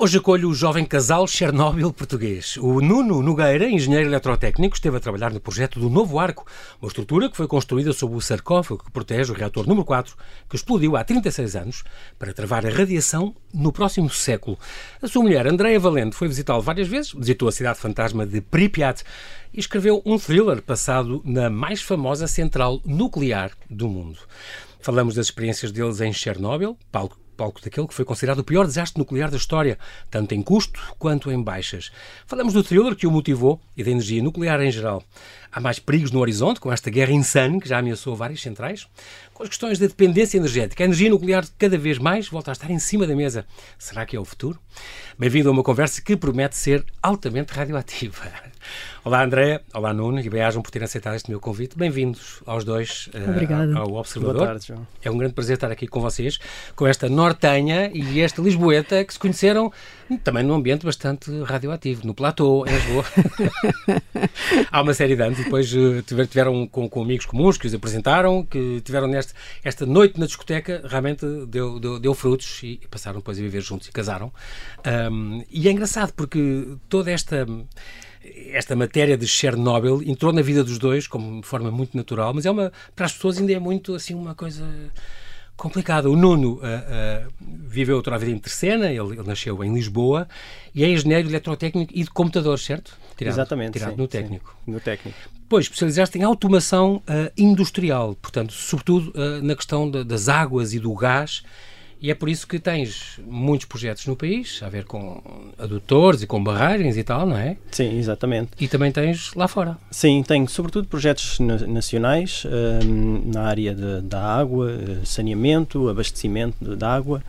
[0.00, 2.56] Hoje acolho o jovem casal Chernobyl português.
[2.58, 6.46] O Nuno Nogueira, engenheiro eletrotécnico, esteve a trabalhar no projeto do Novo Arco,
[6.80, 10.14] uma estrutura que foi construída sob o sarcófago que protege o reator número 4,
[10.48, 11.82] que explodiu há 36 anos,
[12.16, 14.56] para travar a radiação no próximo século.
[15.02, 19.02] A sua mulher, Andréa Valente, foi visitá-lo várias vezes, visitou a cidade fantasma de Pripyat
[19.52, 24.20] e escreveu um thriller passado na mais famosa central nuclear do mundo.
[24.78, 28.98] Falamos das experiências deles em Chernobyl, palco palco daquele que foi considerado o pior desastre
[28.98, 29.78] nuclear da história,
[30.10, 31.92] tanto em custo quanto em baixas.
[32.26, 35.04] Falamos do thriller que o motivou e da energia nuclear em geral.
[35.52, 38.88] Há mais perigos no horizonte, com esta guerra insane que já ameaçou várias centrais,
[39.32, 40.82] com as questões da dependência energética.
[40.82, 43.46] A energia nuclear cada vez mais volta a estar em cima da mesa.
[43.78, 44.58] Será que é o futuro?
[45.16, 48.32] Bem-vindo a uma conversa que promete ser altamente radioativa.
[49.04, 49.60] Olá, André.
[49.72, 50.20] Olá, Nuno.
[50.20, 51.78] E bem-ajam por terem aceitado este meu convite.
[51.78, 54.36] Bem-vindos aos dois uh, ao Observador.
[54.36, 54.86] Boa tarde, João.
[55.02, 56.38] É um grande prazer estar aqui com vocês,
[56.76, 59.72] com esta nortenha e esta lisboeta que se conheceram
[60.24, 63.04] também num ambiente bastante radioativo, no Platô, em Lisboa.
[64.72, 67.74] Há uma série de anos e depois uh, tiveram com, com, amigos comuns que os
[67.74, 73.18] apresentaram, que tiveram neste, esta noite na discoteca, realmente deu, deu, deu frutos e passaram
[73.18, 74.32] depois a viver juntos e casaram.
[75.10, 77.46] Um, e é engraçado porque toda esta
[78.50, 82.46] esta matéria de Chernobyl entrou na vida dos dois como de forma muito natural, mas
[82.46, 84.64] é uma para as pessoas ainda é muito assim uma coisa
[85.56, 86.08] complicada.
[86.08, 87.32] O Nuno uh, uh,
[87.68, 90.28] viveu outra vida em Tercena, ele, ele, nasceu em Lisboa
[90.74, 92.96] e é engenheiro eletrotécnico e de computadores, certo?
[93.16, 93.72] Tirado, Exatamente.
[93.72, 94.56] Tirado sim, no técnico.
[94.64, 95.18] Sim, no técnico.
[95.48, 100.94] Pois, especializaste em automação uh, industrial, portanto, sobretudo na questão de, das águas e do
[100.94, 101.42] gás
[102.00, 105.20] e é por isso que tens muitos projetos no país, a ver com
[105.58, 107.56] adutores e com barragens e tal, não é?
[107.72, 108.50] Sim, exatamente.
[108.60, 109.76] E também tens lá fora?
[109.90, 116.84] Sim, tenho sobretudo projetos nacionais um, na área de, da água, eh, saneamento, abastecimento de
[116.84, 117.22] água,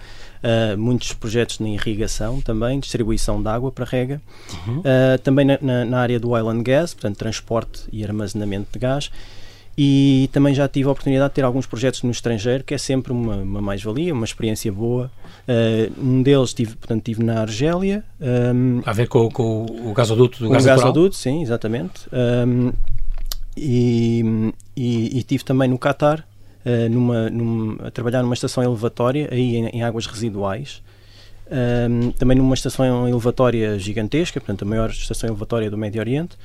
[0.44, 4.22] uh, muitos projetos na irrigação também, distribuição de água para rega,
[4.68, 4.80] uhum.
[4.80, 8.80] uh, também na, na, na, área do oil and gas, portanto transporte e armazenamento de
[8.80, 9.10] gás
[9.82, 13.14] e também já tive a oportunidade de ter alguns projetos no estrangeiro, que é sempre
[13.14, 15.10] uma, uma mais-valia, uma experiência boa.
[15.48, 18.04] Uh, um deles tive, portanto, tive na Argélia.
[18.20, 20.90] Um, a ver com, com o gasoduto do gás natural?
[20.90, 22.10] O gasoduto, sim, exatamente.
[22.12, 22.74] Um,
[23.56, 26.28] e, e, e, tive também no Qatar,
[26.66, 30.82] uh, numa, numa, a trabalhar numa estação elevatória, aí em, em águas residuais.
[31.50, 36.36] Um, também numa estação elevatória gigantesca, portanto, a maior estação elevatória do Médio Oriente.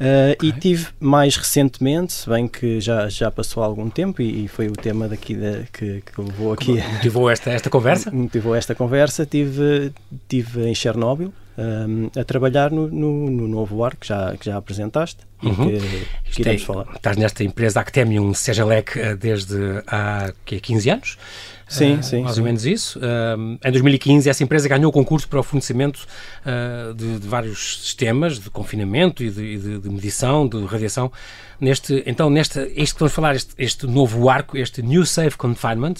[0.00, 0.48] Uh, okay.
[0.48, 4.68] E tive mais recentemente, se bem que já, já passou algum tempo e, e foi
[4.68, 6.80] o tema daqui da, que, que levou aqui.
[6.80, 8.10] Motivou esta, esta conversa?
[8.14, 9.26] Motivou esta conversa.
[9.26, 9.92] Tive,
[10.28, 14.56] tive em Chernobyl um, a trabalhar no, no, no, novo ar que já, que já
[14.56, 15.68] apresentaste uhum.
[15.68, 16.86] e que, que iremos é, falar.
[16.94, 21.18] Estás nesta empresa Actemium Sejalec eh, desde há que, 15 anos.
[21.68, 22.22] Sim, uh, sim.
[22.22, 22.40] Mais sim.
[22.40, 22.98] ou menos isso.
[22.98, 26.06] Uh, em 2015, essa empresa ganhou o concurso para o fornecimento
[26.44, 31.12] uh, de, de, vários sistemas de confinamento e de, de, de, medição de radiação.
[31.60, 35.94] Neste, então, neste, este que vamos falar, este, este novo arco, este New Safe Confinement,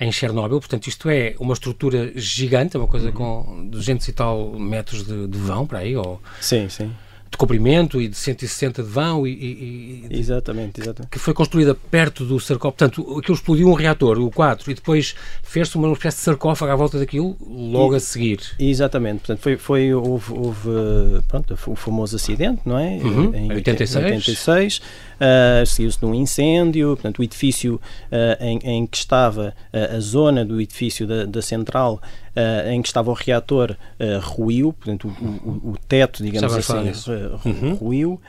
[0.00, 3.12] em Chernobyl, portanto, isto é uma estrutura gigante, uma coisa uhum.
[3.12, 6.20] com 200 e tal metros de, de vão, para aí, ou...
[6.40, 6.90] Sim, sim
[7.34, 11.10] de comprimento e de 160 de vão e, e, e exatamente, exatamente.
[11.10, 12.76] que foi construída perto do sarcófago.
[12.76, 16.76] Portanto, aquilo explodiu um reator, o 4, e depois fez-se uma espécie de sarcófago à
[16.76, 18.40] volta daquilo logo e, a seguir.
[18.58, 20.70] Exatamente, portanto, foi, foi houve, houve
[21.28, 22.96] pronto, o famoso acidente, não é?
[22.96, 24.04] Uhum, em 86.
[24.04, 24.80] 86
[25.14, 30.00] uh, seguiu-se de um incêndio, portanto, o edifício uh, em, em, que estava, uh, a
[30.00, 32.00] zona do edifício da, da central
[32.36, 36.92] uh, em que estava o reator uh, ruiu, portanto, o, o, o teto, digamos assim,
[37.44, 37.74] uhum.
[37.74, 38.20] ruiu.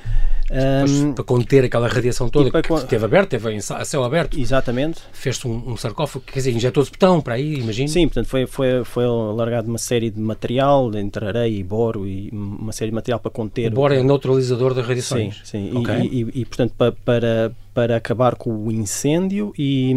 [0.47, 2.77] Um, para conter aquela radiação toda que con...
[2.77, 4.39] esteve aberto, teve a céu aberto.
[4.39, 5.01] Exatamente.
[5.11, 7.89] Fez-se um, um, sarcófago, quer dizer, injetou-se betão para aí, imagino.
[7.89, 12.29] Sim, portanto, foi, foi, foi largado uma série de material, entre areia e boro, e
[12.31, 13.71] uma série de material para conter.
[13.71, 15.41] O boro é neutralizador das radiações.
[15.43, 15.77] Sim, sim.
[15.79, 16.01] Okay.
[16.01, 19.93] E, e, e, portanto, para, para, para acabar com o incêndio e,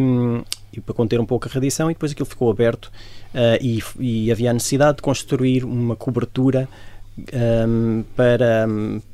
[0.73, 2.91] e para conter um pouco a radiação, e depois aquilo ficou aberto
[3.61, 6.69] e, e havia a necessidade de construir uma cobertura
[7.19, 8.67] um, para,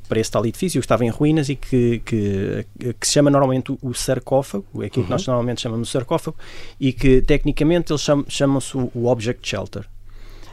[0.07, 2.65] para esse tal edifício que estava em ruínas e que, que,
[2.99, 5.05] que se chama normalmente o sarcófago, é aquilo uhum.
[5.05, 6.37] que nós normalmente chamamos de sarcófago,
[6.79, 9.85] e que tecnicamente eles chamam, chamam-se o Object Shelter.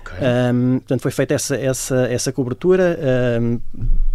[0.00, 0.18] Okay.
[0.52, 2.98] Um, portanto, foi feita essa, essa, essa cobertura
[3.40, 3.60] um,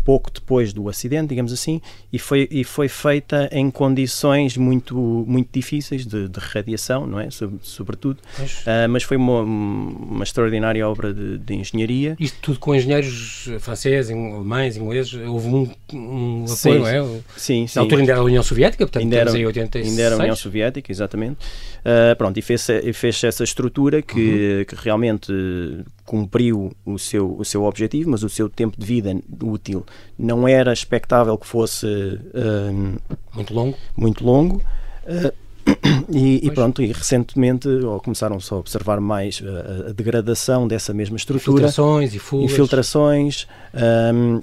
[0.07, 1.81] pouco depois do acidente, digamos assim,
[2.13, 4.95] e foi, e foi feita em condições muito,
[5.27, 7.27] muito difíceis de, de radiação, não é?
[7.61, 12.15] sobretudo, uh, mas foi uma, uma extraordinária obra de, de, engenharia.
[12.17, 17.01] Isto tudo com engenheiros franceses, alemães, ingleses, houve um, um apoio, sim, não é?
[17.35, 17.75] Sim, sim.
[17.75, 19.91] Na altura ainda era a União Soviética, portanto, ainda era, em 86.
[19.91, 21.37] Ainda era a União Soviética, exatamente.
[21.81, 24.65] Uh, pronto, e fez, fez essa estrutura que, uhum.
[24.65, 25.33] que realmente
[26.07, 29.13] cumpriu o seu, o seu objetivo, mas o seu tempo de vida
[29.43, 29.85] útil
[30.17, 33.77] não era expectável que fosse uh, muito longo.
[33.95, 34.61] Muito longo.
[35.03, 35.33] Uh,
[36.09, 40.93] e, e, pronto, e recentemente ou começaram só a observar mais a, a degradação dessa
[40.93, 41.67] mesma estrutura.
[41.67, 42.51] Infiltrações e fugas.
[42.51, 43.47] Infiltrações.
[44.13, 44.41] Um,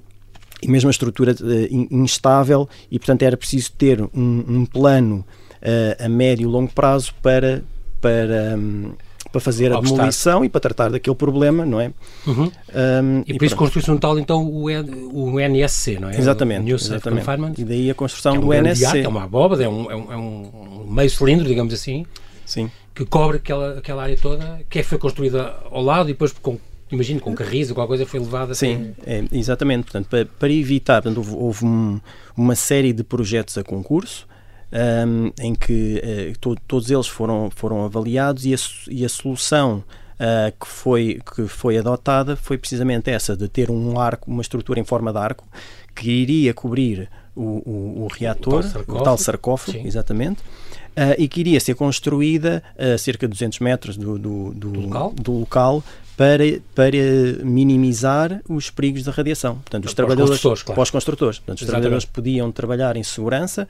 [0.62, 5.24] e mesmo a estrutura uh, instável e portanto era preciso ter um, um plano
[5.62, 7.62] uh, a médio e longo prazo para
[8.02, 8.92] para um,
[9.34, 11.90] para fazer a demolição e para tratar daquele problema, não é?
[12.24, 12.44] Uhum.
[12.44, 14.66] Um, e, e por isso construiu-se um tal, então, o,
[15.12, 16.16] o NSC, não é?
[16.16, 16.72] Exatamente.
[16.72, 17.60] O exatamente.
[17.60, 18.86] E daí a construção é um do NSC.
[18.86, 22.06] Arco, é uma abóbada, é um, é, um, é um meio cilindro, digamos assim,
[22.46, 22.70] Sim.
[22.94, 26.56] que cobre aquela, aquela área toda, que é, foi construída ao lado e depois com
[26.92, 31.02] imagino com carris ou qualquer coisa foi levada sim é, exatamente portanto para, para evitar
[31.02, 32.00] portanto, houve, houve um,
[32.36, 34.28] uma série de projetos a concurso
[34.74, 38.56] um, em que uh, to, todos eles foram, foram avaliados e a,
[38.90, 39.84] e a solução
[40.14, 44.80] uh, que, foi, que foi adotada foi precisamente essa, de ter um arco, uma estrutura
[44.80, 45.46] em forma de arco,
[45.94, 49.86] que iria cobrir o, o, o reator, o tal sarcófago, o tal sarcófago.
[49.86, 54.70] exatamente, uh, e que iria ser construída a cerca de 200 metros do, do, do,
[54.70, 55.84] do local, do local
[56.16, 56.44] para,
[56.74, 59.56] para minimizar os perigos da radiação.
[59.56, 60.74] Portanto, os para trabalhadores, os claro.
[60.74, 61.38] para os construtores.
[61.38, 63.68] Portanto, os trabalhadores podiam trabalhar em segurança.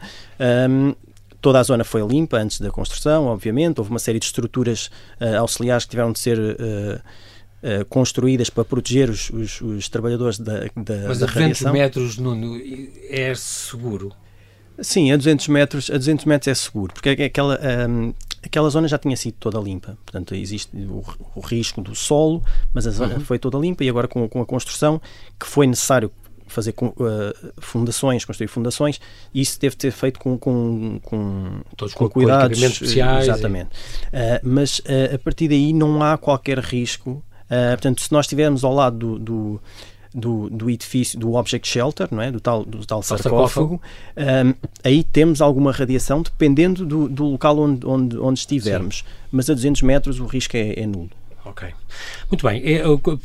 [0.68, 0.94] Um,
[1.40, 3.78] toda a zona foi limpa antes da construção, obviamente.
[3.78, 7.00] Houve uma série de estruturas uh, auxiliares que tiveram de ser uh,
[7.80, 12.18] uh, construídas para proteger os, os, os trabalhadores da, da, Mas da a 200 metros,
[12.18, 12.60] Nuno,
[13.08, 14.12] é seguro?
[14.80, 18.12] Sim, a 200 metros, a 200 metros é seguro, porque é aquela, um,
[18.44, 19.96] aquela zona já tinha sido toda limpa.
[20.04, 21.02] Portanto, existe o,
[21.34, 22.42] o risco do solo,
[22.72, 23.20] mas a zona uhum.
[23.20, 25.00] foi toda limpa e agora com, com a construção
[25.40, 26.10] que foi necessário
[26.46, 29.00] fazer com, uh, fundações, construir fundações,
[29.32, 33.24] e isso deve ter feito com, com, com, Todos com, com cuidados especiais.
[33.24, 33.70] Exatamente.
[34.12, 34.16] E...
[34.16, 37.24] Uh, mas uh, a partir daí não há qualquer risco.
[37.48, 39.60] portanto, se nós estivermos ao lado do, do
[40.14, 42.30] do, do edifício, do object shelter, não é?
[42.30, 43.82] do, tal, do tal sarcófago,
[44.16, 48.98] um, aí temos alguma radiação dependendo do, do local onde, onde, onde estivermos.
[48.98, 49.04] Sim.
[49.32, 51.10] Mas a 200 metros o risco é, é nulo.
[51.44, 51.68] Ok.
[52.30, 52.62] Muito bem.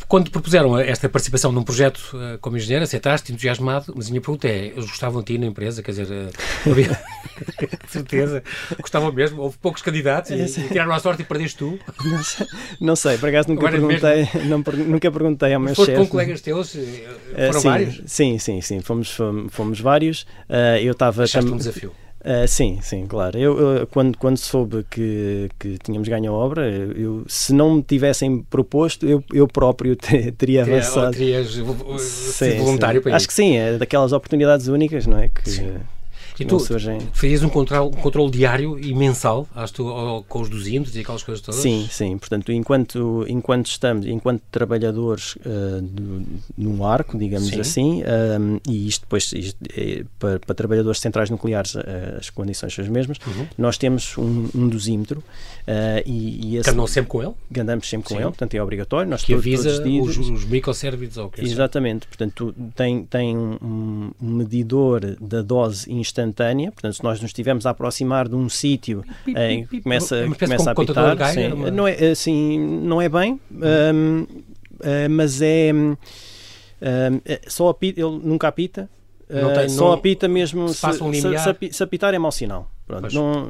[0.07, 4.48] Quando propuseram esta participação num projeto eh, como engenheiro, aceitaste, entusiasmado, mas a minha pergunta
[4.48, 5.81] é, eles gostavam de ti na empresa?
[5.81, 7.00] Quer dizer, eh, havia...
[7.88, 8.44] certeza,
[8.80, 9.42] gostavam mesmo?
[9.42, 11.80] Houve poucos candidatos e, e tiraram a sorte e perdeste tu?
[12.04, 12.48] Não sei,
[12.81, 15.95] não sei por acaso nunca Agora perguntei, não, nunca perguntei ao meu chefe.
[15.95, 16.75] Com colegas teus?
[16.75, 18.01] Eh, foram sim, vários?
[18.06, 18.81] Sim, sim, sim.
[18.81, 19.18] Fomos,
[19.50, 20.24] fomos, vários.
[20.50, 21.24] Uh, eu estava...
[21.24, 21.94] Achaste um desafio?
[22.21, 23.38] Uh, sim, sim, claro.
[23.38, 27.83] Eu, eu, quando, quando soube que, que tínhamos ganho a obra, eu, se não me
[27.83, 31.13] tivessem proposto, eu, eu próprio te, teria avançado.
[31.13, 31.56] Terias
[32.57, 33.04] voluntário sim.
[33.04, 35.30] para Acho que sim, é daquelas oportunidades únicas, não é?
[35.30, 35.75] Que, sim.
[36.39, 41.01] E tu fazias um controle, um controle diário e mensal tu, com os dosímetros e
[41.01, 41.59] aquelas coisas todas?
[41.59, 42.18] Sim, sim.
[42.18, 46.24] Portanto, enquanto, enquanto estamos, enquanto trabalhadores uh, do,
[46.57, 47.59] num arco, digamos sim.
[47.59, 51.81] assim, um, eh, e isto depois isto, é, para, para, trabalhadores centrais nucleares uh,
[52.18, 53.47] as condições são as mesmas, uhum.
[53.57, 57.33] nós temos um, um dosímetro uh, e, e esse, andam sempre com ele?
[57.59, 58.21] Andamos sempre com sim.
[58.21, 59.09] ele, portanto é obrigatório.
[59.09, 60.30] Nós que avisa os, dias, os,
[61.18, 62.07] ou o que Exatamente.
[62.07, 67.71] Portanto, tem, tem um medidor da dose instantânea instantânea, portanto, se nós nos estivermos a
[67.71, 73.01] aproximar de um sítio em que começa, começa a apitar, sim, não, é, assim, não
[73.01, 75.95] é bem, um, uh, mas é, um,
[77.25, 78.89] é só apita, ele nunca apita,
[79.30, 82.31] uh, tem, só não, apita mesmo se, se, um se, se, se apitar é mau
[82.31, 82.69] sinal.
[82.90, 83.48] Pronto, não...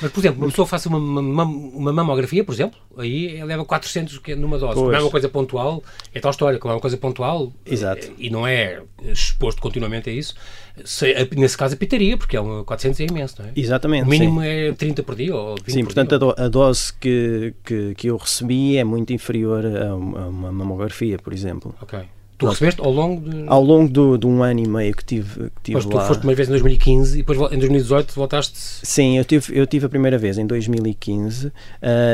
[0.00, 4.18] Mas, por exemplo, uma pessoa faça uma, uma, uma, mamografia, por exemplo, aí leva 400
[4.18, 4.74] que é numa dose.
[4.74, 4.84] Pois.
[4.84, 5.82] Como é uma coisa pontual,
[6.14, 8.12] é tal história, como é uma coisa pontual Exato.
[8.16, 10.36] e não é exposto continuamente a isso,
[10.84, 13.52] se, nesse caso apitaria, porque é uma, 400 é imenso, não é?
[13.56, 14.04] Exatamente.
[14.04, 14.46] O mínimo sim.
[14.46, 18.06] é 30 por dia ou 20 Sim, por portanto, dia, a, dose que, que, que
[18.06, 21.74] eu recebi é muito inferior a uma, a uma mamografia, por exemplo.
[21.82, 21.98] Ok.
[22.40, 23.44] Tu recebeste ao longo de...
[23.46, 25.90] Ao longo do, de um ano e meio que tive, que tive Mas lá.
[25.90, 28.58] tu foste uma vez em 2015 e depois em 2018 voltaste...
[28.58, 31.52] Sim, eu tive, eu tive a primeira vez em 2015,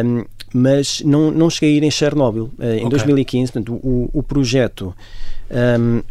[0.04, 2.50] um, mas não, não cheguei a ir em Chernobyl.
[2.58, 2.88] Uh, em okay.
[2.88, 4.94] 2015, portanto, o, o projeto...
[5.48, 6.02] Um,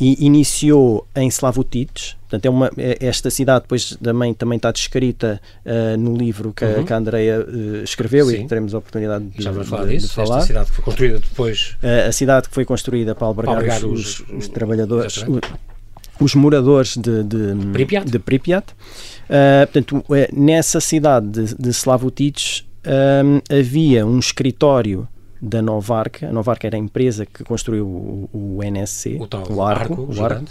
[0.00, 5.98] iniciou em Slavutich, portanto é uma, é, esta cidade depois também, também está descrita uh,
[5.98, 6.84] no livro que, uhum.
[6.84, 8.44] que a Andrea uh, escreveu Sim.
[8.44, 10.36] e teremos a oportunidade de, Já vamos falar de, disso, de falar.
[10.36, 11.76] Esta cidade que foi construída depois...
[11.82, 15.40] Uh, a cidade que foi construída para albergar, para albergar os, os, os, trabalhadores, os,
[16.18, 18.10] os moradores de, de Pripyat.
[18.10, 18.66] De Pripyat.
[19.66, 22.66] portanto, nessa cidade de, de Slavutich
[23.50, 25.06] havia um escritório
[25.40, 26.28] da Novarca.
[26.28, 30.14] A Novarca era a empresa que construiu o, o NSC, o, tal, o arco, arco,
[30.14, 30.44] o arco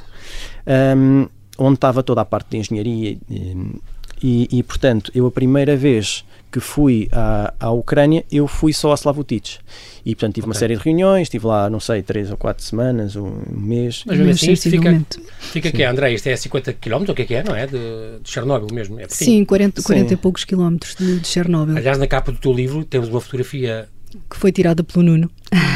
[0.97, 1.27] um,
[1.61, 3.79] onde estava toda a parte de engenharia e,
[4.23, 8.91] E, e, portanto, eu a primeira vez que fui à, à Ucrânia, eu fui só
[8.91, 9.59] a Slavutich.
[10.05, 10.49] E, portanto, tive okay.
[10.49, 14.03] uma série de reuniões, estive lá, não sei, três ou quatro semanas, um mês.
[14.05, 15.01] Mas mesmo assim, isto fica,
[15.39, 16.13] fica que é, André?
[16.13, 17.65] Isto é 50 km, o que é que é, não é?
[17.65, 18.99] De, de Chernobyl mesmo?
[18.99, 20.13] É Sim, 40, 40 Sim.
[20.13, 21.77] e poucos quilómetros de, de Chernobyl.
[21.77, 23.87] Aliás, na capa do teu livro temos uma fotografia
[24.29, 25.29] que foi tirada pelo Nuno.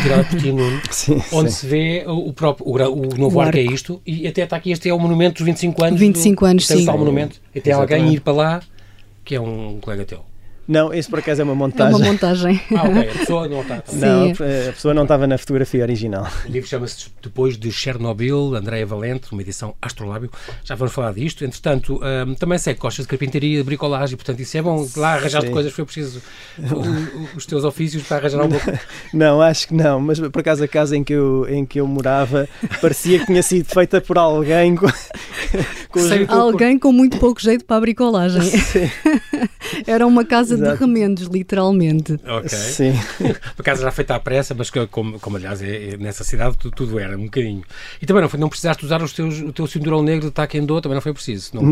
[0.03, 0.81] Tirada por ti, Nuno.
[0.91, 1.57] sim, onde sim.
[1.57, 3.57] se vê o, próprio, o, o novo o arco.
[3.57, 3.71] arco.
[3.71, 5.99] é isto, e até está aqui, este é o monumento dos 25 anos.
[5.99, 6.89] 25 do, anos, sim.
[6.89, 8.61] O monumento, e tem alguém ir para lá,
[9.23, 10.23] que é um colega teu.
[10.67, 11.93] Não, isso por acaso é uma montagem.
[11.93, 12.61] É uma montagem.
[12.71, 13.09] ah, ok.
[13.09, 13.83] A pessoa não está.
[13.93, 16.27] Não, a pessoa não estava na fotografia original.
[16.45, 20.29] O livro chama-se Depois de Chernobyl, Andréia Valente, uma edição Astrolábio.
[20.63, 21.45] Já vamos falar disto.
[21.45, 24.87] Entretanto, um, também sei que gostas de carpintaria e de bricolagem, portanto, isso é bom.
[24.97, 26.21] Lá arranjaste coisas, foi preciso
[26.59, 28.79] o, os teus ofícios para arranjar alguma coisa.
[29.13, 29.99] Não, acho que não.
[29.99, 32.47] Mas por acaso a casa em que eu, em que eu morava
[32.81, 34.87] parecia que tinha sido feita por alguém com,
[35.89, 38.41] com alguém com muito pouco jeito para a bricolagem.
[39.87, 40.77] Era uma casa casa Exato.
[40.77, 42.19] de remendos, literalmente.
[42.25, 42.49] Ok.
[42.49, 42.91] Sim.
[43.19, 46.57] Uma casa já feita à pressa, mas que, como, como aliás é, é, nessa cidade
[46.57, 47.63] tudo, tudo, era, um bocadinho.
[48.01, 50.81] E também não, foi, não precisaste usar os teus, o teu cinturão negro de taekwondo,
[50.81, 51.51] também não foi preciso.
[51.53, 51.69] Não, não,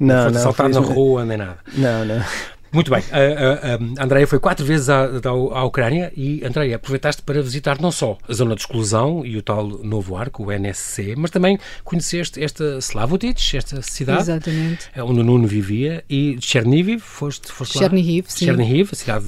[0.00, 0.24] não.
[0.24, 1.58] não, não saltar na rua, nem nada.
[1.76, 2.24] Não, não.
[2.72, 3.02] Muito bem.
[3.10, 7.80] A, a, a Andréia foi quatro vezes à, à, Ucrânia e, Andréia, aproveitaste para visitar
[7.80, 11.58] não só a zona de exclusão e o tal novo arco, o NSC, mas também
[11.84, 14.90] conheceste esta Slavutich, esta cidade Exatamente.
[14.96, 18.46] onde o Nuno vivia, e Chernihiv, foste, foste Chernihiv, sim.
[18.46, 19.26] Chernihiv, a cidade,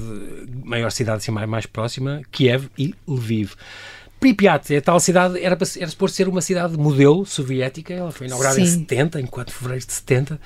[0.63, 3.53] maior cidade assim, mais, mais próxima, Kiev e Lviv.
[4.21, 8.53] Pripyat, a tal cidade, era, era suposto ser uma cidade modelo soviética, ela foi inaugurada
[8.53, 8.61] Sim.
[8.61, 10.39] em 70, em 4 de fevereiro de 70,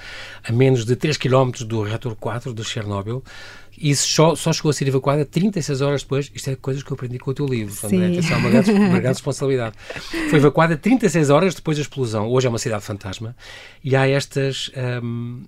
[0.45, 3.21] a menos de 3 km do reator 4 de Chernobyl.
[3.79, 6.31] Isso só, só chegou a ser evacuada 36 horas depois.
[6.33, 7.75] Isto é coisas que eu aprendi com o teu livro.
[7.83, 8.07] André.
[8.07, 9.75] Atenção, uma grande, uma grande responsabilidade.
[10.29, 12.29] Foi evacuada 36 horas depois da explosão.
[12.29, 13.35] Hoje é uma cidade fantasma.
[13.83, 14.71] E há estas.
[15.03, 15.43] Um,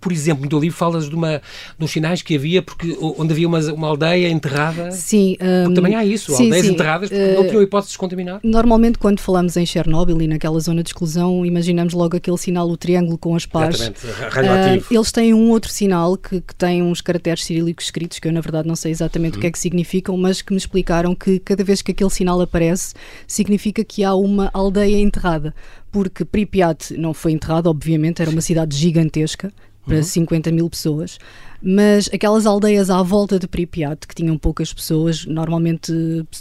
[0.00, 1.40] por exemplo, no teu livro falas de, uma,
[1.78, 4.90] uns sinais que havia porque, onde havia uma, uma aldeia enterrada.
[4.90, 5.36] Sim.
[5.40, 6.72] Um, também há isso, sim, aldeias sim.
[6.72, 8.40] enterradas porque uh, não tinham hipótese de descontaminar.
[8.42, 12.76] Normalmente, quando falamos em Chernobyl e naquela zona de exclusão, imaginamos logo aquele sinal, o
[12.76, 13.76] triângulo com as pás.
[13.80, 14.86] Exatamente, radioativo.
[14.90, 18.32] Uh, eles têm um outro sinal que, que tem uns caracteres cirílicos escritos, que eu
[18.32, 19.38] na verdade não sei exatamente uhum.
[19.38, 22.40] o que é que significam, mas que me explicaram que cada vez que aquele sinal
[22.40, 22.94] aparece,
[23.26, 25.54] significa que há uma aldeia enterrada.
[25.90, 29.52] Porque Pripyat não foi enterrada, obviamente, era uma cidade gigantesca
[29.84, 30.02] para uhum.
[30.02, 31.18] 50 mil pessoas
[31.62, 35.92] mas aquelas aldeias à volta de Pripyat, que tinham poucas pessoas, normalmente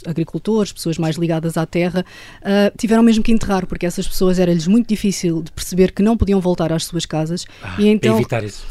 [0.06, 2.06] agricultores, pessoas mais ligadas à terra,
[2.42, 6.16] uh, tiveram mesmo que enterrar, porque essas pessoas era-lhes muito difícil de perceber que não
[6.16, 7.46] podiam voltar às suas casas.
[7.62, 8.20] Ah, e então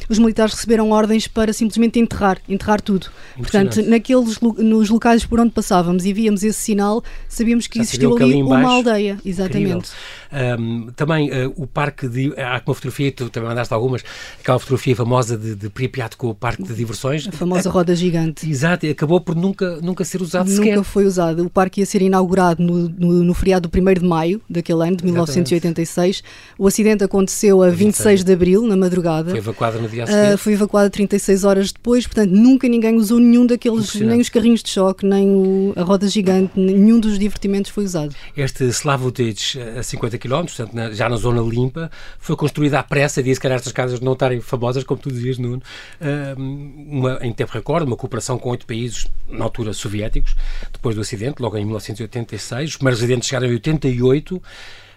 [0.08, 3.08] os militares receberam ordens para simplesmente enterrar, enterrar tudo.
[3.36, 8.16] Portanto, naqueles nos locais por onde passávamos e víamos esse sinal, sabíamos que Já existiu
[8.16, 9.18] ali, ali uma aldeia.
[9.24, 9.90] Exatamente.
[10.32, 12.32] Um, também uh, o parque de.
[12.36, 14.04] Há uma fotografia, tu também mandaste algumas,
[14.40, 17.26] aquela fotografia famosa de, de Pripyat com o parque de diversões.
[17.28, 18.48] A famosa roda gigante.
[18.48, 20.76] Exato, e acabou por nunca, nunca ser usado nunca sequer.
[20.76, 21.44] Nunca foi usado.
[21.44, 24.96] O parque ia ser inaugurado no, no, no feriado do 1 de maio daquele ano,
[24.96, 26.22] de 1986.
[26.58, 29.30] O acidente aconteceu a 26, 26 de abril, na madrugada.
[29.30, 30.34] Foi evacuada no dia a seguir.
[30.34, 34.62] Uh, foi evacuada 36 horas depois, portanto nunca ninguém usou nenhum daqueles, nem os carrinhos
[34.62, 38.14] de choque, nem o, a roda gigante, nenhum dos divertimentos foi usado.
[38.36, 43.22] Este Slavutich, a 50 km, portanto, na, já na zona limpa, foi construído à pressa,
[43.22, 45.62] disse que estas casas não estarem famosas, como tu dizias, Nuno,
[46.00, 50.34] uh, uma, em tempo recorde, uma cooperação com oito países, na altura soviéticos,
[50.72, 52.70] depois do acidente, logo em 1986.
[52.70, 54.42] Os primeiros acidentes chegaram em 88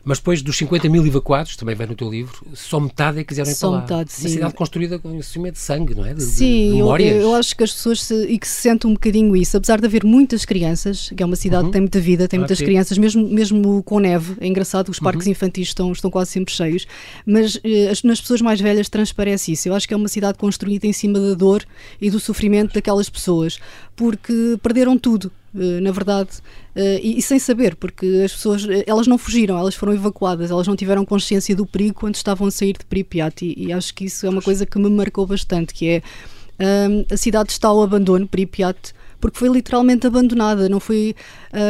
[0.04, 3.30] mas depois dos 50 mil evacuados, também vem no teu livro, só metade é que
[3.30, 3.82] quiseram ir só para lá.
[3.82, 4.22] Metade, sim.
[4.22, 6.14] Uma cidade construída com cima de sangue, não é?
[6.14, 7.16] De, sim, de memórias.
[7.16, 9.80] Eu, eu, acho que as pessoas se, e que se sentem um bocadinho isso, apesar
[9.80, 11.70] de haver muitas crianças, que é uma cidade uhum.
[11.70, 15.26] que tem muita vida, tem muitas crianças, mesmo, mesmo com neve, é engraçado, os parques
[15.26, 15.32] uhum.
[15.32, 16.88] infantis estão, estão quase sempre cheios,
[17.26, 19.68] mas eh, nas pessoas mais velhas transparece isso.
[19.68, 21.64] Eu acho que é uma cidade construída em cima da dor
[22.02, 23.60] e do sofrimento daquelas pessoas,
[23.96, 26.30] porque perderam tudo na verdade,
[26.76, 30.68] eh, e, sem saber, porque as pessoas, eh, elas não fugiram, elas foram evacuadas, elas
[30.68, 34.06] não tiveram consciência do perigo quando estavam a sair de Pripyat, e, e acho que
[34.06, 36.02] isso é uma coisa que me marcou bastante, que é
[36.90, 41.14] um, a cidade está ao abandono, Pripyat, porque foi literalmente abandonada, não foi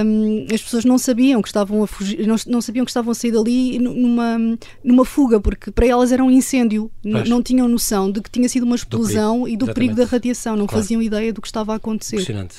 [0.05, 3.15] um, as pessoas não sabiam que estavam a fugir, não, não, sabiam que estavam a
[3.15, 4.37] sair dali numa,
[4.83, 8.63] numa fuga, porque para elas era um incêndio, não tinham noção de que tinha sido
[8.63, 9.73] uma explosão do e do Exatamente.
[9.73, 10.83] perigo da radiação, não claro.
[10.83, 12.17] faziam ideia do que estava a acontecer.
[12.17, 12.57] Impressionante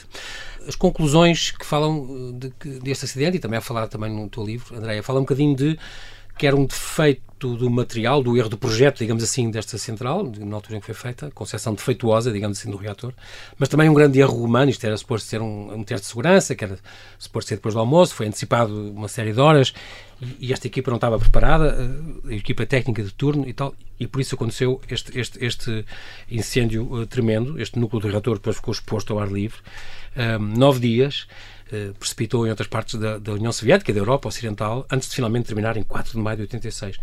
[0.71, 4.77] as conclusões que falam de, deste acidente, e também a falar também no teu livro,
[4.77, 5.79] Andréia, fala um bocadinho de
[6.39, 10.57] que era um defeito do material, do erro do projeto, digamos assim, desta central, na
[10.57, 13.13] altura em que foi feita, concepção defeituosa, digamos assim, do reator,
[13.59, 16.55] mas também um grande erro humano, isto era suposto ser um, um teste de segurança,
[16.55, 16.79] que era
[17.19, 19.75] suposto ser depois do almoço, foi antecipado uma série de horas,
[20.19, 21.77] e, e esta equipa não estava preparada,
[22.27, 25.85] a equipa técnica de turno e tal, e por isso aconteceu este, este, este
[26.31, 27.61] incêndio uh, tremendo.
[27.61, 29.59] Este núcleo do reator depois ficou exposto ao ar livre.
[30.17, 31.27] Um, nove dias,
[31.73, 35.47] uh, precipitou em outras partes da, da, União Soviética, da Europa Ocidental, antes de finalmente
[35.47, 36.99] terminar em 4 de maio de 86.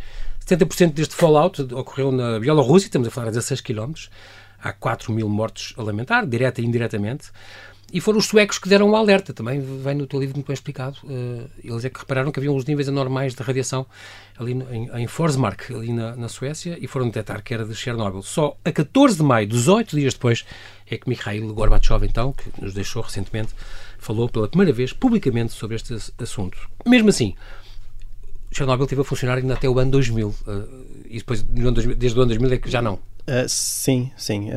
[0.45, 3.93] 70% deste fallout ocorreu na Bielorrússia, estamos a falar a 16 km.
[4.61, 7.31] Há 4 mil mortos a lamentar, direta e indiretamente.
[7.91, 10.53] E foram os suecos que deram o alerta, também vem no teu livro muito bem
[10.53, 10.97] explicado.
[11.05, 13.85] Uh, eles é que repararam que haviam os níveis anormais de radiação
[14.37, 17.73] ali no, em, em Forsmark, ali na, na, Suécia, e foram detectar que era de
[17.73, 18.21] Chernobyl.
[18.21, 20.45] Só a 14 de maio, 18 dias depois,
[20.89, 23.53] é que Mikhail Gorbachev, então, que nos deixou recentemente,
[23.97, 26.57] falou pela primeira vez publicamente sobre este assunto.
[26.85, 27.35] Mesmo assim,
[28.51, 30.63] Chernobyl esteve a funcionar ainda até o ano 2000, uh, eh,
[31.09, 32.95] e depois, desde o ano 2000, é que já não.
[32.95, 34.49] Uh, sim, sim.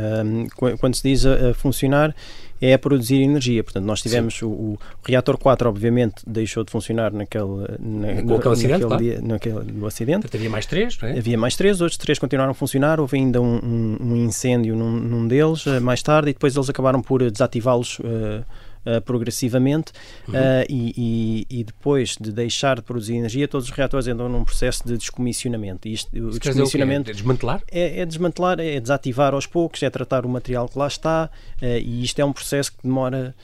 [0.79, 2.15] quando se diz a, a funcionar,
[2.61, 3.65] é a produzir energia.
[3.65, 7.45] Portanto, nós tivemos o, o, reator 4, obviamente, deixou de funcionar naquele,
[7.79, 10.21] na, no, aquele acidente, naquele dia, naquele, acidente.
[10.21, 11.19] Portanto, havia mais três, não é?
[11.19, 13.01] Havia mais três, outros três continuaram a funcionar.
[13.01, 16.69] Houve ainda um, um, um incêndio num, num, deles uh, mais tarde e depois eles
[16.69, 17.99] acabaram por desativá-los.
[18.01, 18.45] Uh,
[18.87, 19.93] uh, progressivamente
[20.29, 20.35] uhum.
[20.35, 24.45] uh, e, e, e, depois de deixar de produzir energia, todos os reatores entram num
[24.45, 25.89] processo de descomissionamento.
[25.89, 27.63] E isto, o descomissionamento é desmantelar?
[27.71, 31.65] É, é, desmantelar, é desativar aos poucos, é tratar o material que lá está uh,
[31.65, 33.35] e isto é um processo que demora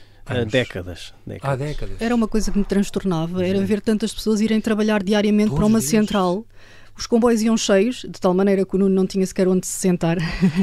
[0.50, 1.52] décadas, décadas.
[1.52, 1.96] Há décadas.
[2.00, 3.64] Era uma coisa que me transtornava, era uhum.
[3.64, 6.44] ver tantas pessoas irem trabalhar diariamente Todos para uma central
[6.96, 9.78] os comboios iam cheios, de tal maneira que o Nuno não tinha sequer onde se
[9.78, 10.16] sentar.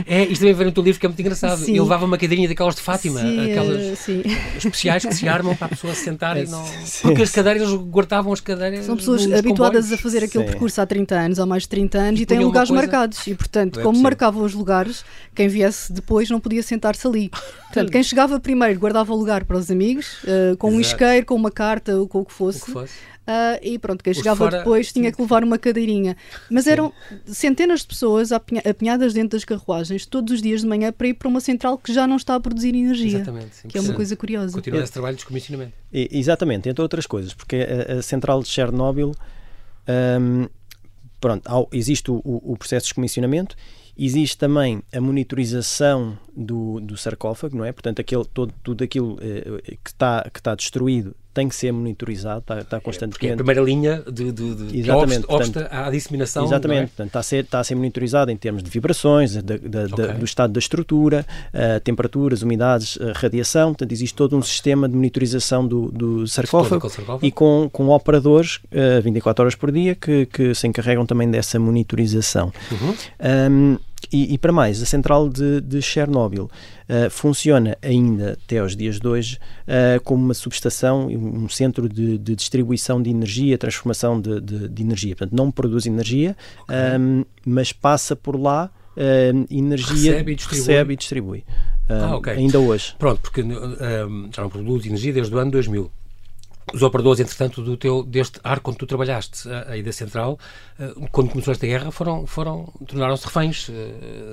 [0.05, 1.59] É, isto também ver no teu livro que é muito engraçado.
[1.59, 1.75] Sim.
[1.75, 4.23] Eu levava uma cadeirinha daquelas de Fátima, sim, aquelas sim.
[4.57, 6.63] especiais que se armam para a pessoa se sentar e não.
[7.01, 8.85] Porque as cadeiras, guardavam as cadeiras.
[8.85, 9.91] São pessoas habituadas comboios.
[9.93, 12.39] a fazer aquele percurso há 30 anos, há mais de 30 anos, e, e têm
[12.39, 12.81] lugares coisa...
[12.81, 13.25] marcados.
[13.27, 17.29] E, portanto, é como marcavam os lugares, quem viesse depois não podia sentar-se ali.
[17.29, 20.77] Portanto, quem chegava primeiro guardava o lugar para os amigos, uh, com Exato.
[20.77, 22.61] um isqueiro, com uma carta ou com o que fosse.
[22.63, 22.93] O que fosse.
[23.23, 24.57] Uh, e pronto, quem chegava fora...
[24.57, 26.17] depois tinha que levar uma cadeirinha.
[26.49, 26.91] Mas eram
[27.25, 31.29] centenas de pessoas apinhadas dentro das carruagens todos os dias de manhã para ir para
[31.29, 33.19] uma central que já não está a produzir energia.
[33.19, 33.55] Exatamente.
[33.55, 34.53] Sim, que é uma coisa curiosa.
[34.53, 35.73] Continua esse trabalho de descomissionamento.
[35.91, 39.13] exatamente, entre outras coisas, porque a, a central de Chernobyl.
[39.87, 40.47] Um,
[41.19, 43.55] pronto, existe o, o, processo de descomissionamento,
[43.97, 47.71] existe também a monitorização do, do sarcófago, não é?
[47.71, 52.39] Portanto, aquele, todo, tudo aquilo eh, que está que tá destruído tem que ser monitorizado,
[52.39, 53.13] está, está constantemente.
[53.13, 56.45] Porque é a primeira linha de, de, de exatamente, obsta, à disseminação.
[56.45, 56.87] Exatamente, é?
[56.87, 60.13] portanto, está, a ser, está a ser monitorizado em termos de vibrações, de, okay.
[60.13, 63.69] do estado da estrutura, uh, temperaturas, umidades, uh, radiação.
[63.69, 68.57] Portanto, existe todo um sistema de monitorização do, do sarcófago, sarcófago, e com, com operadores
[68.71, 72.53] uh, eh, 24 horas por dia que, que se encarregam também dessa monitorização.
[72.71, 72.95] Uhum.
[73.51, 73.77] Um,
[74.11, 78.99] e, e, para mais, a central de, de Chernobyl uh, funciona ainda até aos dias
[78.99, 84.39] de hoje uh, como uma subestação, um centro de, de distribuição de energia, transformação de,
[84.41, 85.15] de, energia.
[85.15, 86.75] Portanto, não produz energia, okay.
[86.75, 90.59] um, ehm, mas passa por lá uh, energia, recebe e distribui.
[90.59, 91.43] Recebe e distribui.
[91.89, 92.33] Ah, okay.
[92.33, 92.95] Ainda hoje.
[92.97, 93.43] Pronto, porque
[94.31, 95.91] já não produz energia desde o ano 2000
[96.73, 100.39] os operadores, entretanto, do teu, deste arco onde tu trabalhaste, aí da Central,
[100.79, 103.73] eh, quando começou esta guerra, foram, foram tornaram-se reféns uh,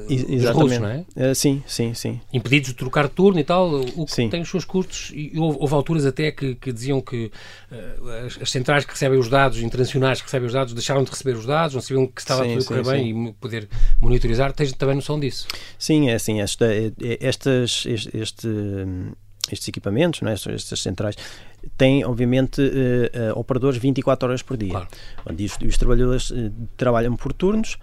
[0.09, 1.05] dos russos, não é?
[1.15, 2.21] Uh, sim, sim, sim.
[2.33, 4.31] Impedidos de trocar turno e tal, o que sim.
[4.31, 5.13] tem os seus custos.
[5.15, 7.31] E houve, houve alturas até que, que diziam que
[7.71, 11.11] uh, as, as, centrais que recebem os dados, internacionais que recebem os dados, deixaram de
[11.11, 13.27] receber os dados, não sabiam que estava sim, tudo a correr bem sim.
[13.27, 13.69] e poder
[14.01, 14.53] monitorizar.
[14.53, 15.47] Tens também noção disso?
[15.79, 16.41] Sim, é assim.
[16.41, 16.67] Esta,
[17.21, 18.49] estas, este, este
[19.51, 20.35] estes equipamentos, não é?
[20.35, 21.17] estas centrais,
[21.77, 24.71] têm, obviamente, uh, uh, operadores 24 horas por dia.
[24.71, 24.89] Claro.
[25.29, 27.79] Onde os, os trabalhadores uh, trabalham por turnos,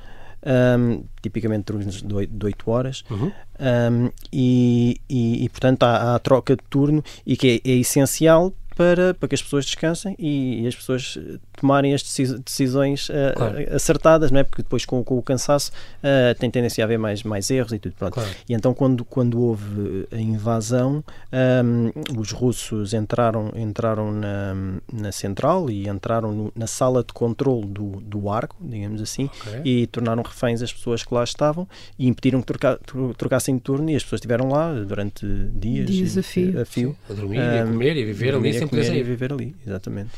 [0.80, 3.32] um, tipicamente turnos de 8, de 8 horas, uhum.
[3.60, 7.76] um, e, e, e, portanto, há, há, a troca de turno e que é, é
[7.76, 11.18] essencial para, para que as pessoas descansem e, e as pessoas
[11.60, 12.04] tomarem as
[12.46, 13.76] decisões uh, claro.
[13.76, 14.44] acertadas, não é?
[14.44, 15.72] Porque depois com, com o cansaço
[16.04, 17.96] uh, tem tendência a haver mais, mais erros e tudo.
[17.98, 18.14] Pronto.
[18.14, 18.30] Claro.
[18.48, 24.56] E então quando, quando houve a invasão, um, os russos entraram, entraram na,
[24.94, 29.62] na central e entraram no, na sala de controle do, do arco, digamos assim, okay.
[29.66, 32.80] e tornaram reféns as pessoas que lá estavam e impediram que troca,
[33.18, 36.62] trocassem de turno e as pessoas estiveram lá durante dias, dias a fio.
[36.62, 36.96] A, fio.
[37.10, 39.00] a dormir, um, a comer e a viver ali, sem sair.
[39.00, 40.10] E viver ali, exatamente.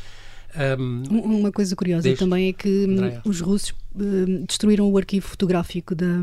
[0.78, 3.22] Um, Uma coisa curiosa também é que Andréia.
[3.24, 6.20] os russos uh, destruíram o arquivo fotográfico da,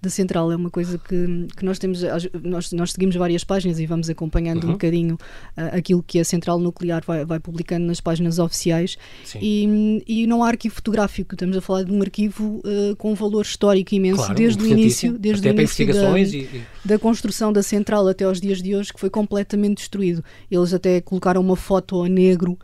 [0.00, 0.50] da central.
[0.52, 2.02] É uma coisa que, que nós temos.
[2.42, 4.70] Nós, nós seguimos várias páginas e vamos acompanhando uhum.
[4.70, 8.96] um bocadinho uh, aquilo que a central nuclear vai, vai publicando nas páginas oficiais.
[9.40, 11.34] E, e não há arquivo fotográfico.
[11.34, 14.66] Estamos a falar de um arquivo uh, com um valor histórico imenso claro, desde o
[14.66, 16.62] início, desde o início da, e...
[16.84, 20.22] da construção da central até aos dias de hoje, que foi completamente destruído.
[20.50, 22.58] Eles até colocaram uma foto a negro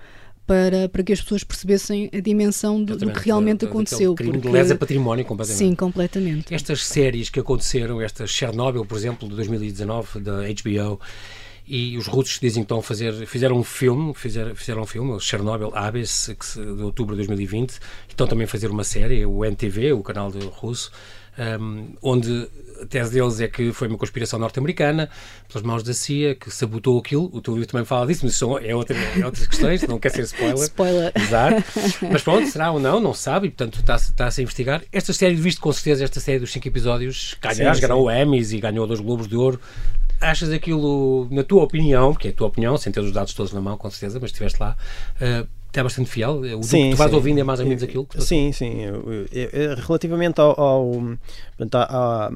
[0.47, 4.15] para, para que as pessoas percebessem a dimensão do, do que realmente aconteceu.
[4.15, 4.49] Crime porque...
[4.49, 5.59] de lesa património completamente.
[5.59, 6.55] Sim, completamente.
[6.55, 11.01] Estas séries que aconteceram, esta Chernobyl, por exemplo, de 2019, da HBO,
[11.67, 15.73] e os russos dizem então fazer, fizeram um filme, fizeram, fizeram um filme, o Chernobyl
[15.75, 20.31] Abyss, de outubro de 2020, estão também a fazer uma série, o NTV, o canal
[20.31, 20.93] de russo,
[21.39, 22.49] um, onde
[22.83, 25.09] a tese deles é que foi uma conspiração norte-americana,
[25.49, 27.31] pelas mãos da CIA, que sabotou aquilo.
[27.33, 30.11] O teu livro também fala disso, mas isso é, outra, é outras questões, não quer
[30.11, 30.59] ser spoiler.
[30.65, 31.13] Spoiler.
[31.15, 31.65] Exato.
[32.11, 34.83] Mas pronto, será ou não, não sabe, e portanto está-se está a investigar.
[34.93, 38.87] Esta série, visto com certeza, esta série dos cinco episódios, ganhou, ganhou Emmys e ganhou
[38.87, 39.61] dois Globos de Ouro.
[40.21, 43.53] Achas aquilo, na tua opinião, porque é a tua opinião, sem ter os dados todos
[43.53, 44.77] na mão, com certeza, mas estiveste lá,
[45.21, 45.47] uh,
[45.83, 46.41] bastante fiel?
[46.59, 47.17] O sim, que tu vais sim.
[47.17, 48.07] ouvindo é mais ou menos aquilo?
[48.07, 48.81] Que sim, sim.
[48.81, 50.93] Eu, eu, eu, relativamente ao, ao
[51.57, 52.31] portanto, à,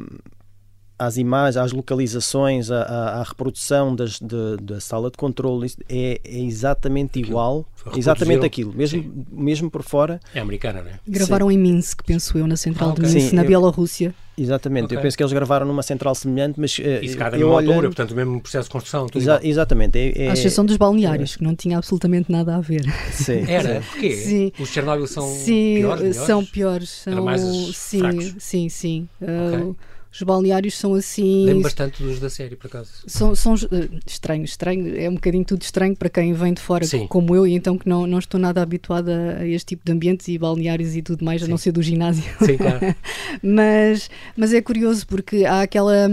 [0.99, 6.41] às imagens, às localizações, à, à reprodução das, de, da sala de controle, é, é
[6.41, 7.65] exatamente igual,
[7.97, 10.21] exatamente aquilo, mesmo, mesmo por fora.
[10.35, 11.01] É americana, não é?
[11.07, 11.55] Gravaram sim.
[11.55, 13.05] em Minsk, penso eu, na central ah, okay.
[13.05, 14.15] de Minsk, sim, na Bielorrússia.
[14.37, 14.97] Exatamente, okay.
[14.97, 16.79] eu penso que eles gravaram numa central semelhante, mas.
[17.03, 17.73] Isso cá da mesma olhando...
[17.73, 19.07] altura, portanto, o mesmo processo de construção.
[19.07, 19.99] Tudo Exa exatamente.
[19.99, 20.31] É, é...
[20.31, 22.85] À exceção dos balneários, que não tinha absolutamente nada a ver.
[23.11, 23.45] Sim.
[23.49, 23.81] Era?
[23.81, 24.13] Porquê?
[24.13, 24.53] Sim.
[24.61, 26.17] Os Chernobyl são sim, piores?
[26.17, 26.89] São piores.
[26.89, 27.25] São...
[27.25, 27.41] mais
[27.75, 28.35] sim, fracos.
[28.39, 29.09] sim, sim.
[29.21, 29.61] Okay.
[29.61, 29.77] Uh,
[30.11, 31.45] os balneários são assim.
[31.45, 32.91] Lembro bastante dos da série, por acaso.
[33.07, 34.97] São, são uh, estranho, estranho.
[34.99, 37.07] É um bocadinho tudo estranho para quem vem de fora, Sim.
[37.07, 40.27] como eu, e então que não, não estou nada habituada a este tipo de ambientes
[40.29, 41.47] e balneários e tudo mais, Sim.
[41.47, 42.25] a não ser do ginásio.
[42.45, 42.95] Sim, claro.
[43.43, 46.09] mas, mas é curioso porque há aquela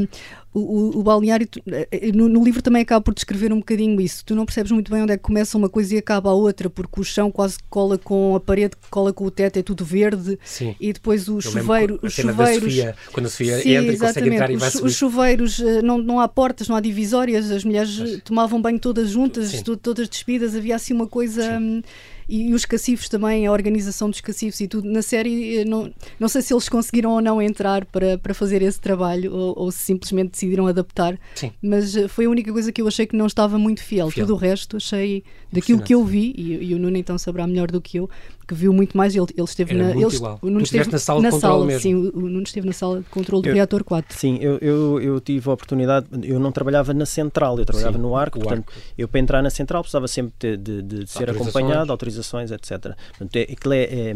[0.55, 4.23] o, o, o balneário, eh, no, no, livro também acaba por descrever um bocadinho isso.
[4.23, 6.69] Tu não percebes muito bem onde é que começa uma coisa e acaba a outra,
[6.69, 10.39] porque o chão quase cola com a parede, cola com o teto, é tudo verde.
[10.45, 10.73] Sim.
[10.79, 12.73] E depois o chuveiro, os chuveiros.
[12.73, 15.81] Sofia, quando a Sofia sim, entra e consegue entrar e vai os, os chuveiros, eh,
[15.81, 18.21] não, não há portas, não há divisórias, as mulheres Mas...
[18.23, 21.59] tomavam banho todas juntas, todas despidas, havia assim uma coisa.
[21.59, 21.81] Hum,
[22.27, 24.89] e, os cacifos também, a organização dos cacifos e tudo.
[24.89, 28.61] Na série, eh, não, não sei se eles conseguiram ou não entrar para, para fazer
[28.61, 31.19] esse trabalho ou, ou se simplesmente decidiram adaptar.
[31.35, 31.51] Sim.
[31.61, 34.09] Mas eh, foi a única coisa que eu achei que não estava muito fiel.
[34.09, 34.25] fiel.
[34.25, 35.23] Tudo o resto achei
[35.55, 38.09] daquilo que eu vi, e, e, o Nuno então saberá melhor do que eu,
[38.47, 39.15] que viu muito mais.
[39.15, 39.93] Ele, ele esteve Era na.
[39.93, 40.39] Muito ele, igual.
[40.41, 41.81] O Nuno esteve na sala na de controle sala, mesmo.
[41.81, 44.17] Sim, o, o Nuno esteve na sala de controle do eu, reator 4.
[44.17, 46.07] Sim, eu, eu, eu tive a oportunidade.
[46.23, 48.81] Eu não trabalhava na central, eu trabalhava sim, no arco, portanto, arco.
[48.97, 52.95] eu para entrar na central precisava sempre de, de, de ser acompanhado, autorizações, etc.
[53.17, 54.15] Portanto, é, é, é,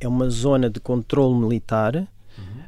[0.00, 2.06] é uma zona de controle militar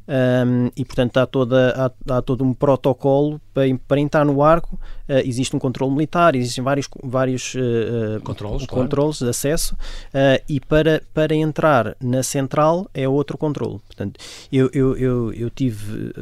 [0.09, 4.79] um, e portanto há, toda, há, há, todo um protocolo para, para entrar no arco.
[5.09, 9.31] Uh, existe um controle militar, existem vários, vários uh, controles, controles claro.
[9.33, 13.79] de acesso uh, e para, para entrar na central é outro controle.
[13.87, 14.21] Portanto,
[14.53, 16.13] eu, eu, eu, eu tive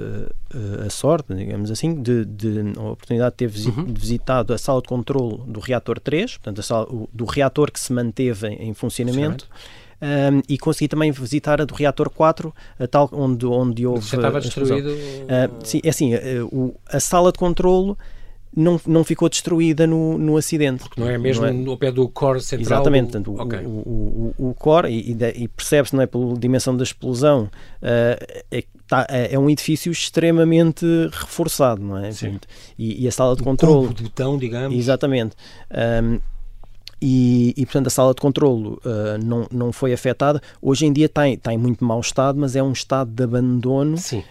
[0.84, 3.86] a sorte, digamos assim, de, de a oportunidade de ter visi uhum.
[3.86, 7.80] visitado a sala de controle do reator 3, portanto, a sala, o, do reator que
[7.80, 9.48] se manteve em, em funcionamento.
[10.04, 14.06] Um, e consegui também visitar a do reator 4, a tal onde, onde houve.
[14.06, 14.90] Já estava destruído.
[14.90, 17.96] Uh, sim, é assim, uh, o, a sala de controlo
[18.54, 20.82] não, não ficou destruída no, no acidente.
[20.82, 21.70] Porque não é mesmo não é...
[21.70, 22.80] ao pé do core central?
[22.80, 23.60] Exatamente, portanto, o, okay.
[23.64, 28.64] o, o, o, core, e, e percebe-se, não é, pela dimensão da explosão, uh, é,
[28.86, 32.12] tá, é, um edifício extremamente reforçado, não é?
[32.12, 32.38] Sim.
[32.78, 33.94] E, e, a sala de controle.
[33.94, 34.76] de botão, digamos.
[34.76, 35.34] Exatamente.
[36.02, 36.20] Um,
[37.06, 40.40] e, e, portanto a sala de controlo uh, não, não foi afetada.
[40.62, 43.22] Hoje em dia está em, está em muito mau estado, mas é um estado de
[43.22, 44.22] abandono uh,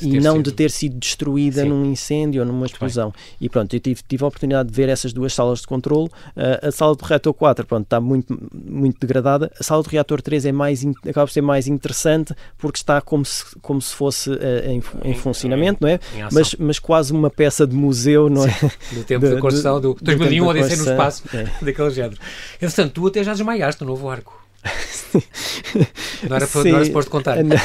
[0.00, 0.44] e não sido.
[0.44, 1.68] de ter sido destruída Sim.
[1.68, 3.12] num incêndio ou numa explosão.
[3.38, 6.06] E pronto, eu tive, tive a oportunidade de ver essas duas salas de controlo.
[6.34, 9.52] Uh, a sala do reator 4 pronto, está muito, muito degradada.
[9.60, 13.26] A sala do reator 3 é mais, acaba por ser mais interessante porque está como
[13.26, 14.30] se, como se fosse
[14.64, 16.00] em, em, funcionamento, não é?
[16.32, 18.58] Mas, mas quase uma peça de museu, não é?
[18.90, 21.46] Do tempo de, de construção do 2001, Odisseia no espaço, é.
[21.62, 22.21] daquele género.
[22.54, 24.41] Entretanto, tu até já desmaiaste no novo arco.
[26.28, 27.42] Não era, para, não era suposto contar.
[27.42, 27.56] Não,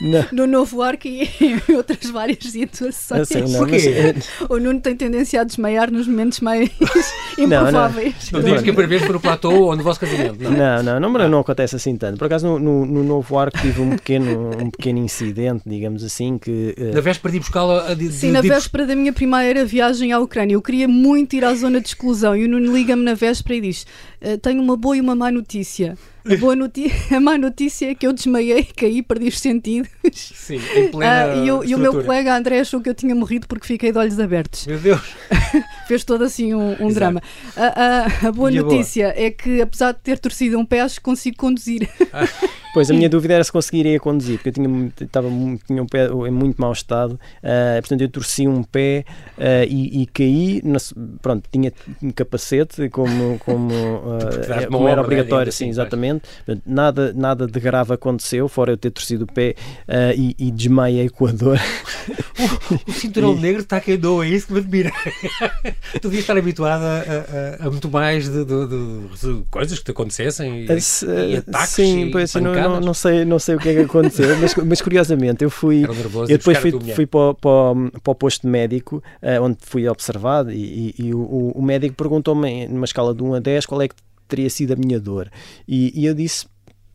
[0.00, 0.26] não.
[0.32, 3.28] No novo arco e em outras várias situações.
[3.28, 4.14] Sei, não, Porquê?
[4.14, 6.68] Mas, o Nuno tem tendência a desmaiar nos momentos mais
[7.38, 8.30] improváveis.
[8.32, 8.48] Não, não.
[8.48, 10.42] digas que a primeira vez foi no platô ou no vosso casamento.
[10.42, 12.18] Não, não, não, não, não, não acontece assim tanto.
[12.18, 16.38] Por acaso, no, no, no, novo arco tive um pequeno, um pequeno incidente, digamos assim,
[16.38, 16.74] que...
[16.78, 16.94] Uh...
[16.94, 17.96] Na véspera de ir buscá-la...
[18.10, 20.54] Sim, na véspera da minha primeira viagem à Ucrânia.
[20.54, 23.60] Eu queria muito ir à zona de exclusão e o Nuno liga-me na véspera e
[23.60, 23.86] diz
[24.22, 27.94] uh, tenho uma boa e uma má notícia A, boa notícia, a má notícia é
[27.94, 29.90] que eu desmaiei, caí, perdi os sentidos.
[30.12, 33.14] Sim, em plena uh, e, o, e, o meu colega André achou que eu tinha
[33.14, 34.66] morrido porque fiquei de olhos abertos.
[34.66, 35.00] Meu Deus!
[35.88, 37.22] Fez todo assim um, um drama.
[37.56, 39.26] A, a, a boa e notícia boa?
[39.26, 41.88] é que, apesar de ter torcido um pé, acho que consigo conduzir.
[42.12, 42.28] Ah.
[42.72, 45.28] Pois, a minha dúvida era se conseguiria conduzir, porque eu tinha, estava,
[45.66, 49.04] tinha um pé em muito mau estado, uh, portanto eu torci um pé
[49.36, 50.78] uh, e, e, caí, no,
[51.20, 56.19] pronto, tinha um capacete, como, como, uh, como era obrigatório, né, sim, assim, exatamente,
[56.66, 59.54] nada, nada de grave aconteceu, fora eu ter torcido o pé
[60.16, 61.58] e, e desmaiei com a dor.
[62.70, 63.40] o, o cinturão e...
[63.40, 64.92] negro está quem é isso que me admira.
[66.00, 70.64] tu devias estar habituado a, a, muito mais de, de, de, coisas que te acontecessem
[70.64, 73.74] e, e ataques sim, e pois, não, não, não, sei, não sei o que é
[73.74, 75.84] que aconteceu, mas, mas curiosamente eu fui.
[75.84, 80.94] Eu depois fui, fui para, para, para, o posto médico, uh, onde fui observado, e,
[80.98, 83.94] e, e o, o, médico perguntou-me, numa escala de 1 a 10, qual é que
[84.30, 85.30] teria sido a minha dor.
[85.66, 86.46] E, e eu disse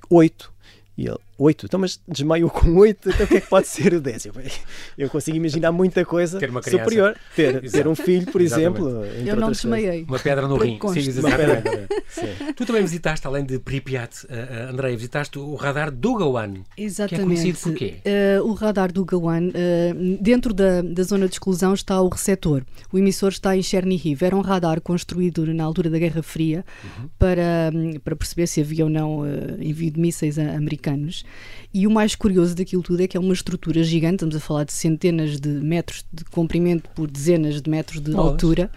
[0.10, 0.52] 8.
[0.98, 3.94] E ele, 8, então mas desmaiou com 8, então o que é que pode ser
[3.94, 4.26] o 10?
[4.28, 4.34] Eu,
[4.98, 7.16] eu consigo imaginar muita coisa ter superior.
[7.36, 9.04] Ter, ter um filho, por exemplo.
[9.26, 10.04] Eu não desmaiei.
[10.04, 10.80] Uma pedra no rim.
[10.94, 11.88] Sim, uma pedra.
[12.08, 12.54] Sim.
[12.56, 16.64] Tu também visitaste, além de Pripyat, uh, Andréia, visitaste o radar Dugawan.
[16.78, 17.16] Exatamente.
[17.16, 17.96] Que é conhecido por quê?
[18.40, 22.64] Uh, o radar Dugawan, uh, dentro da, da zona de exclusão está o receptor.
[22.92, 24.24] O emissor está em Chernihiv.
[24.24, 27.10] Era um radar construído na altura da Guerra Fria uhum.
[27.20, 27.72] para,
[28.04, 29.26] para perceber se havia ou não uh,
[29.60, 31.25] envio de mísseis americanos.
[31.74, 34.64] E o mais curioso daquilo tudo é que é uma estrutura gigante, estamos a falar
[34.64, 38.72] de centenas de metros de comprimento por dezenas de metros de altura,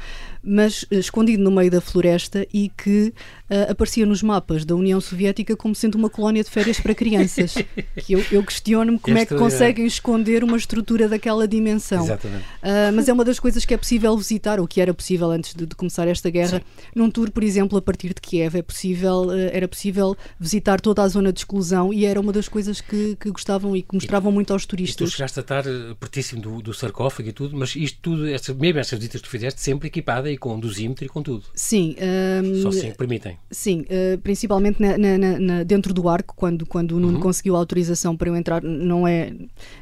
[0.48, 3.12] mas uh, escondido no meio da floresta e que
[3.50, 7.54] uh, aparecia nos mapas da União Soviética como sendo uma colónia de férias para crianças.
[8.04, 9.88] que eu, eu questiono-me como Esta é que conseguem é...
[9.88, 12.04] esconder uma estrutura daquela dimensão.
[12.04, 12.42] Exatamente.
[12.42, 15.54] Uh, mas é uma das coisas que é possível visitar, ou que era possível antes
[15.54, 16.58] de, de começar esta guerra.
[16.58, 16.88] Sim.
[16.94, 21.08] Num tour, por exemplo, a partir de Kiev, é possível, era possível visitar toda a
[21.08, 24.34] zona de exclusão e era uma das coisas que, que gostavam e que mostravam e,
[24.34, 25.10] muito aos turistas.
[25.10, 25.64] Tu chegaste a estar
[26.00, 29.30] pertíssimo do, do sarcófago e tudo, mas isto tudo, esta, mesmo estas visitas que tu
[29.30, 31.44] fizeste, sempre equipada e com dosímetro e com tudo.
[31.54, 31.96] Sim.
[32.42, 33.38] Um, Só assim permitem.
[33.50, 37.22] Sim, uh, principalmente na, na, na, dentro do arco, quando, quando o Nuno uhum.
[37.22, 39.32] conseguiu a autorização para eu entrar, não é,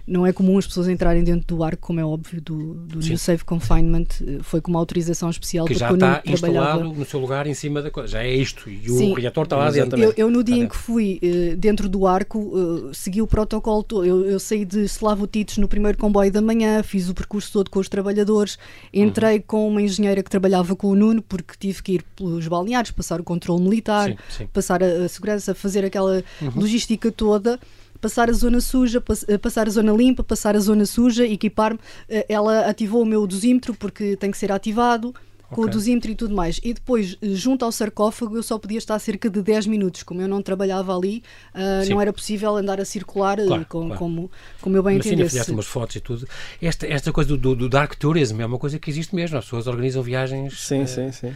[0.07, 3.19] não é comum as pessoas entrarem dentro do arco, como é óbvio, do, do New
[3.19, 5.67] Safe Confinement, eh, foi com uma autorização especial.
[5.67, 8.91] Que já está instalado no seu lugar em cima da coisa, já é isto, e
[8.91, 11.89] o Sim, reator está lá dentro eu, eu, no dia em que fui uh, dentro
[11.89, 16.41] do arco, uh, segui o protocolo, eu, eu saí de Slavotites no primeiro comboio da
[16.41, 18.59] manhã, fiz o percurso todo com os trabalhadores,
[18.93, 19.45] entrei uhum.
[19.47, 23.21] com uma engenheira que trabalhava com o Nuno, porque tive que ir pelos balneários, passar
[23.21, 24.47] o controle militar, sim, sim.
[24.53, 26.53] passar a, a, segurança, fazer aquela uhum.
[26.55, 27.59] logística toda
[27.99, 31.81] passar a zona suja, eh, passar a zona limpa, passar a zona suja, equipar-me.
[32.09, 35.15] Eh, ela ativou o meu dosímetro porque tem que ser ativado
[35.49, 35.71] com okay.
[35.71, 36.61] o dosímetro e tudo mais.
[36.63, 40.03] E depois, eh, junto ao sarcófago, eu só podia estar cerca de 10 minutos.
[40.03, 41.23] Como eu não trabalhava ali,
[41.55, 43.99] uh, não era possível andar a circular claro, com, claro.
[43.99, 44.31] Como,
[44.61, 45.31] como eu bem Mas entendesse.
[45.31, 46.29] Sim, fizeste umas fotos e tudo.
[46.61, 49.39] Esta, esta coisa do, do, dark tourism é uma coisa que existe mesmo.
[49.39, 50.59] As pessoas organizam viagens.
[50.61, 51.35] Sim, uh, sim, sim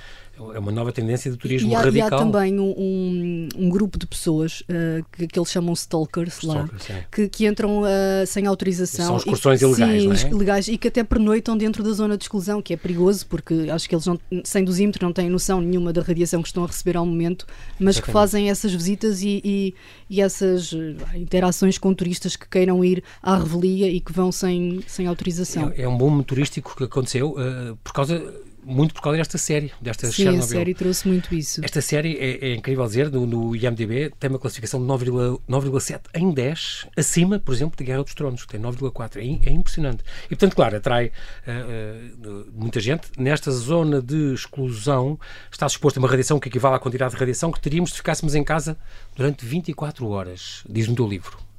[0.55, 2.11] é uma nova tendência do turismo e há, radical.
[2.11, 6.39] E há também um, um, um grupo de pessoas uh, que, que, eles chamam stalkers,
[6.39, 7.05] stalkers lá, é.
[7.11, 9.07] que, que, entram uh, sem autorização.
[9.07, 10.31] São excursões e, ilegais, sim, é?
[10.31, 13.89] ilegais e que até pernoitam dentro da zona de exclusão, que é perigoso, porque acho
[13.89, 16.97] que eles não, sem dosímetro não têm noção nenhuma da radiação que estão a receber
[16.97, 17.47] ao momento,
[17.79, 18.03] mas Exatamente.
[18.03, 19.75] que fazem essas visitas e, e,
[20.09, 24.81] e, essas eh, interações com turistas que queiram ir à revelia e que vão sem,
[24.87, 25.73] sem autorização.
[25.77, 28.23] É, é um boom turístico que aconteceu uh, por causa
[28.65, 30.45] muito por causa desta série, desta Sim, Chernobyl.
[30.45, 31.65] a série trouxe muito isso.
[31.65, 36.31] Esta série, é, é incrível dizer, no, no, IMDB tem uma classificação de 9,7 em
[36.31, 39.17] 10, acima, por exemplo, de Guerra dos Tronos, que tem 9,4.
[39.17, 40.03] É, é, impressionante.
[40.27, 41.07] E, portanto, claro, atrai
[41.47, 43.09] uh, uh, muita gente.
[43.19, 45.19] Nesta zona de exclusão
[45.51, 48.35] está exposto a uma radiação que equivale à quantidade de radiação que teríamos se ficássemos
[48.35, 48.77] em casa
[49.17, 51.50] durante 24 horas, diz-me do livro.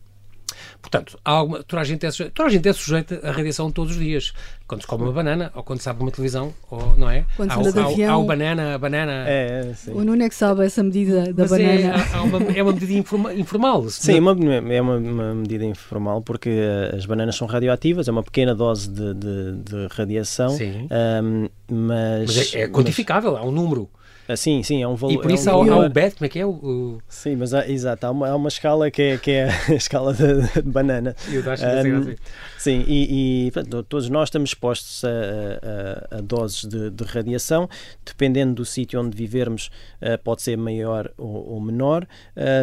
[0.81, 3.93] Portanto, alguma, toda, a gente é sujeita, toda a gente é sujeita à radiação todos
[3.93, 4.33] os dias.
[4.67, 7.25] Quando se come uma banana, ou quando se abre uma televisão, ou, não é?
[7.35, 8.13] Quando se anda avião.
[8.13, 9.25] Há o banana, a banana...
[9.27, 9.91] É, sim.
[9.91, 12.03] O Nuno é que sabe essa medida da Mas é, banana.
[12.03, 13.89] É, há uma, é uma medida informa, informal.
[13.89, 14.31] Sim, uma,
[14.73, 18.89] é uma, uma, medida informal, porque eh, as bananas são radioativas, é uma pequena dose
[18.89, 20.49] de, de, de radiação.
[20.51, 20.87] Sim.
[21.21, 23.89] Um, mas, mas é, é quantificável, mas, há um número.
[24.27, 25.13] Ah, sim, sim, é um valor.
[25.13, 26.45] E por isso é um há, há, o BET, como é que é?
[26.45, 27.01] O, o...
[27.07, 30.13] Sim, mas há, exato, há uma, há uma escala que é, que é a escala
[30.13, 31.15] de, de banana.
[31.29, 32.15] E o Dash um,
[32.57, 37.69] Sim, e, e portanto, todos nós estamos expostos a, a, a doses de, de, radiação,
[38.05, 39.69] dependendo do sítio onde vivermos,
[40.01, 42.07] uh, pode ser maior ou, ou menor.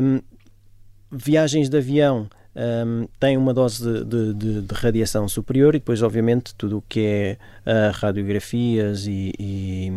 [0.02, 0.20] Um,
[1.10, 6.02] viagens de avião um, tem uma dose de, de, de, de, radiação superior e depois,
[6.02, 9.92] obviamente, tudo o que é uh, radiografias e, e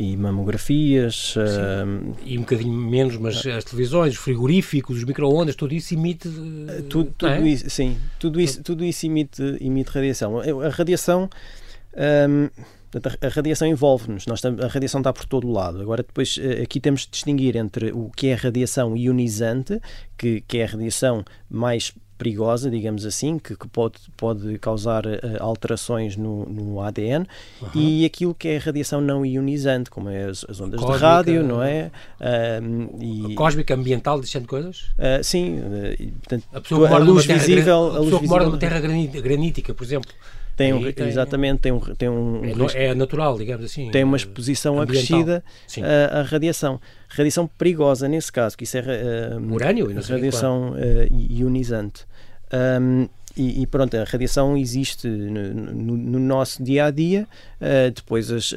[0.00, 1.36] e mamografias.
[1.36, 6.26] Uh, e um bocadinho menos, mas as televisões, os frigoríficos, os micro-ondas, tudo isso emite.
[6.26, 7.46] Uh, tudo, tudo é?
[7.46, 10.38] isso, sim, tudo isso, tudo isso emite, emite radiação.
[10.38, 11.28] A radiação.
[11.94, 12.48] Um,
[13.20, 15.80] a radiação envolve-nos, a radiação está por todo o lado.
[15.80, 19.80] Agora, depois, eh, aqui temos de distinguir entre o que é radiação ionizante,
[20.18, 25.10] que, que é a radiação mais perigosa, digamos assim, que, que pode, pode causar uh,
[25.40, 27.26] alterações no, no ADN,
[27.62, 27.68] uhum.
[27.74, 31.42] e aquilo que é radiação não ionizante, como é as, as ondas cósmica, de rádio,
[31.42, 31.90] não é?
[32.20, 34.82] Uh, e, cósmica, ambiental, dizendo coisas?
[34.98, 35.60] Uh, sim,
[36.18, 37.86] portanto, a, pessoa a luz visível.
[37.86, 40.10] A, a pessoa que mora numa terra granítica, por exemplo.
[40.60, 43.90] Tem um, tem, exatamente, tem um, tem um é, é, natural, digamos assim.
[43.90, 45.42] Tem uma exposição acrescida
[46.12, 46.78] à radiação.
[47.08, 52.04] Radiação perigosa, nesse caso, que isso é uh, urânio, radiação uh, ionizante.
[52.52, 57.28] Um, e, e, pronto, a radiação existe no, no, no nosso dia a dia,
[57.60, 58.56] uh, depois as, uh,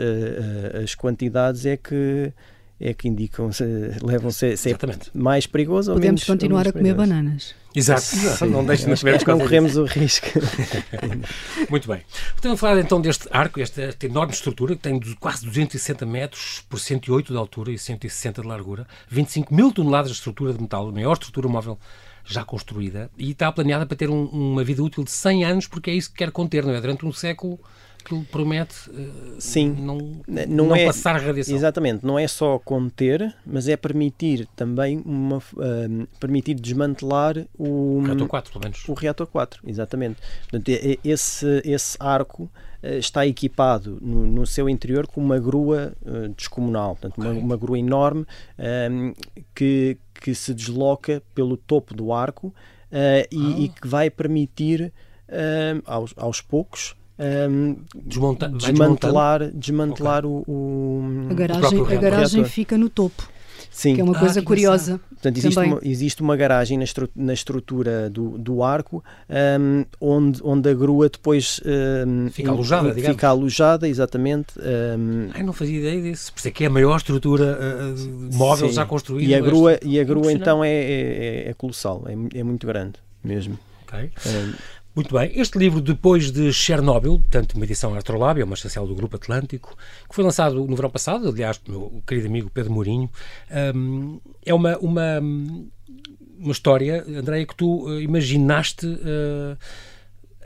[0.84, 2.34] as quantidades é que
[2.79, 3.63] é que indicam, se,
[4.01, 4.77] levam se, se é
[5.13, 7.56] mais perigoso ou Podemos menos, continuar a comer bananas.
[7.73, 10.27] Exato, não deixe de comer Não corremos o risco.
[11.69, 12.01] Muito bem.
[12.36, 16.77] Podemos falar então deste arco, esta, esta, enorme estrutura que tem quase 260 metros por
[16.77, 20.91] 108 de altura e 160 de largura, 25 mil toneladas de estrutura de metal, a
[20.91, 21.79] maior estrutura móvel
[22.25, 25.91] já construída e está planeada para ter um, uma vida útil de 100 anos, porque
[25.91, 26.81] é isso que quer conter, não é?
[26.81, 27.59] Durante um século
[28.03, 31.55] que promete uh, Sim, não, não, não é, passar radiação.
[31.55, 38.03] Exatamente, não é só conter, mas é permitir também uma, uh, permitir desmantelar o, o
[38.03, 38.89] reator 4, pelo menos.
[38.89, 40.21] O reator 4, exatamente.
[40.41, 40.69] Portanto,
[41.03, 45.93] esse, esse arco uh, está equipado no, no, seu interior com uma grua
[46.35, 47.31] descomunal, portanto, okay.
[47.31, 48.25] uma, uma, grua enorme
[49.55, 52.53] que, que se desloca pelo topo do arco
[53.31, 53.61] e, oh.
[53.61, 54.91] e, que vai permitir
[55.85, 60.43] aos, aos poucos um, Desmonta desmantelar, desmantelar okay.
[60.47, 63.32] o, o, A garagem, o a garagem fica no topo.
[63.73, 63.95] Sim.
[63.95, 64.99] Que é uma ah, coisa curiosa.
[65.10, 69.04] Portanto, existe uma, existe uma, garagem na, estru na estrutura do, do arco
[69.60, 73.15] um, onde, onde a grua depois um, fica alojada, digamos.
[73.15, 74.54] Fica alojada, exatamente.
[74.60, 76.32] Um, Ai, não fazia ideia disso.
[76.34, 78.76] Por isso é que é a maior estrutura uh, móvel sim.
[78.76, 79.32] já construída.
[79.32, 82.99] E a grua, e a grua então é, é, é colossal, é, é muito grande
[83.23, 83.58] mesmo.
[83.88, 84.12] Okay.
[84.95, 85.32] Muito bem.
[85.34, 89.75] Este livro, depois de Chernobyl, portanto, uma edição Astrolábia, uma essencial do Grupo Atlântico,
[90.08, 93.10] que foi lançado no verão passado, aliás, pelo meu querido amigo Pedro Mourinho,
[93.75, 95.19] um, é uma, uma,
[96.38, 98.86] uma história, Andréia, que tu uh, imaginaste.
[98.86, 99.58] Uh,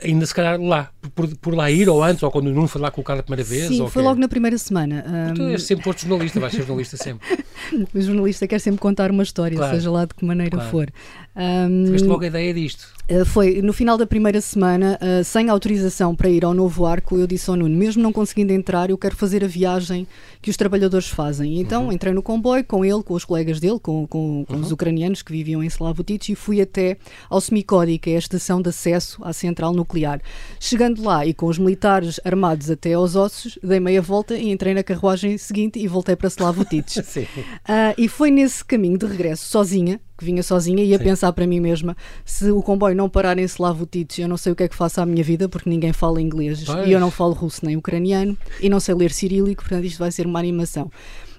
[0.02, 2.80] ainda se calhar lá, por, por lá ir ou antes, ou quando o Nuno foi
[2.80, 3.68] lá colocar a primeira vez?
[3.68, 5.04] Sim, foi logo na primeira semana.
[5.06, 5.34] Um...
[5.34, 7.26] Tu és sempre posto jornalista, vais ser jornalista sempre.
[7.94, 9.74] o jornalista quer sempre contar uma história, claro.
[9.74, 10.70] seja lá de que maneira claro.
[10.70, 10.92] for.
[11.38, 11.84] Um...
[11.84, 12.88] Tiveste logo a ideia disto?
[13.08, 17.16] Uh, foi no final da primeira semana, uh, sem autorização para ir ao novo arco,
[17.16, 20.06] eu disse ao Nuno, mesmo não conseguindo entrar, eu quero fazer a viagem
[20.42, 21.54] que os trabalhadores fazem.
[21.54, 21.92] E então uhum.
[21.92, 24.60] entrei no comboio com ele, com os colegas dele, com, com, com uhum.
[24.60, 26.98] os ucranianos que viviam em Slavutich e fui até
[27.30, 30.20] ao Smikodi, que é a estação de acesso à central nuclear.
[30.58, 34.74] Chegando lá e com os militares armados até aos ossos, dei meia volta e entrei
[34.74, 36.98] na carruagem seguinte e voltei para Slavutich.
[37.00, 41.04] uh, e foi nesse caminho de regresso, sozinha, que vinha sozinha e ia Sim.
[41.04, 44.56] pensar para mim mesma se o comboio não parar em Slavutich, eu não sei o
[44.56, 46.88] que é que faço à minha vida porque ninguém fala inglês pois.
[46.88, 50.10] e eu não falo russo nem ucraniano e não sei ler cirílico, portanto isto vai
[50.10, 50.90] ser uma animação.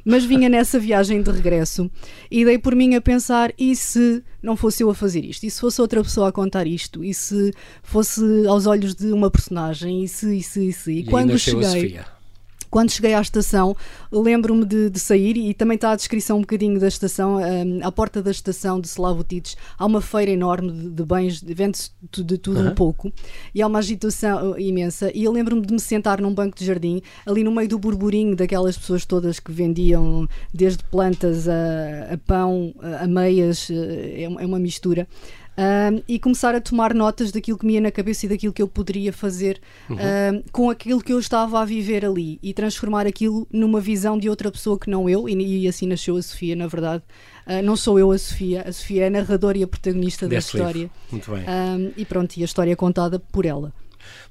[0.05, 1.91] Mas vinha nessa viagem de regresso
[2.31, 5.45] e dei por mim a pensar: e se não fosse eu a fazer isto?
[5.45, 7.03] E se fosse outra pessoa a contar isto?
[7.03, 10.03] E se fosse aos olhos de uma personagem?
[10.03, 10.91] E se, e se, e se?
[10.91, 11.99] E, e quando cheguei.
[12.69, 13.75] Quando cheguei à estação,
[14.11, 17.37] lembro-me de, de, sair e também está a descrição um bocadinho da estação.
[17.37, 21.91] Um, à porta da estação de Slavutites há uma feira enorme de, de bens, vende-se
[22.11, 22.69] de tudo uhum.
[22.69, 23.11] um pouco
[23.53, 25.11] e há uma agitação uh, imensa.
[25.15, 28.35] E eu lembro-me de me sentar num banco de jardim, ali no meio do burburinho
[28.35, 34.23] daquelas pessoas todas que vendiam desde plantas a, a pão, a, a meias, uh, é,
[34.23, 35.07] é uma mistura
[35.59, 38.61] um, e começar a tomar notas daquilo que me ia na cabeça e daquilo que
[38.61, 39.97] eu poderia fazer uhum.
[39.97, 44.29] um, com aquilo que eu estava a viver ali e transformar aquilo numa visão de
[44.29, 47.03] outra pessoa que não eu, e, e assim nasceu a Sofia, na verdade.
[47.45, 50.53] Uh, não sou eu a Sofia, a Sofia é a narradora e a protagonista Desse
[50.53, 50.79] da história.
[50.83, 50.93] Livro.
[51.11, 51.43] Muito bem.
[51.43, 53.73] Um, e pronto, e a história é contada por ela.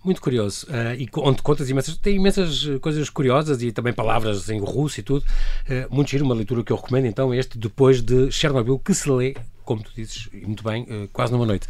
[0.03, 0.67] Muito curioso.
[0.67, 1.97] Uh, e onde contas imensas.
[1.99, 5.25] Tem imensas coisas curiosas e também palavras em russo e tudo.
[5.69, 9.11] Uh, muito giro, uma leitura que eu recomendo então, este depois de Chernobyl, que se
[9.11, 9.35] lê
[9.69, 11.69] como tu dizes, e muito bem, uh, quase numa noite.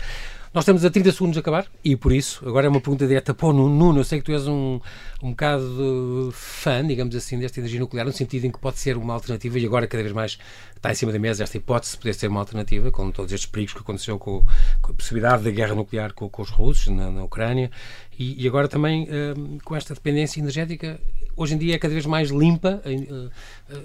[0.55, 3.35] Nós estamos a 30 segundos de acabar e por isso, agora é uma pergunta direta
[3.35, 3.99] para o Nuno.
[3.99, 4.81] Eu sei que tu és um,
[5.21, 9.15] um bocado fã, digamos assim, desta energia nuclear, no sentido em que pode ser uma
[9.15, 10.39] alternativa e agora cada vez mais
[10.79, 13.51] está em cima da mesa esta hipótese de poder ser uma alternativa, com todos estes
[13.51, 14.45] perigos que aconteceu com,
[14.81, 17.71] com a possibilidade da guerra nuclear com, com os russos na, na Ucrânia
[18.19, 21.01] e, e, agora também um, com esta dependência energética
[21.39, 23.31] hoje em dia é cada vez mais limpa, uh,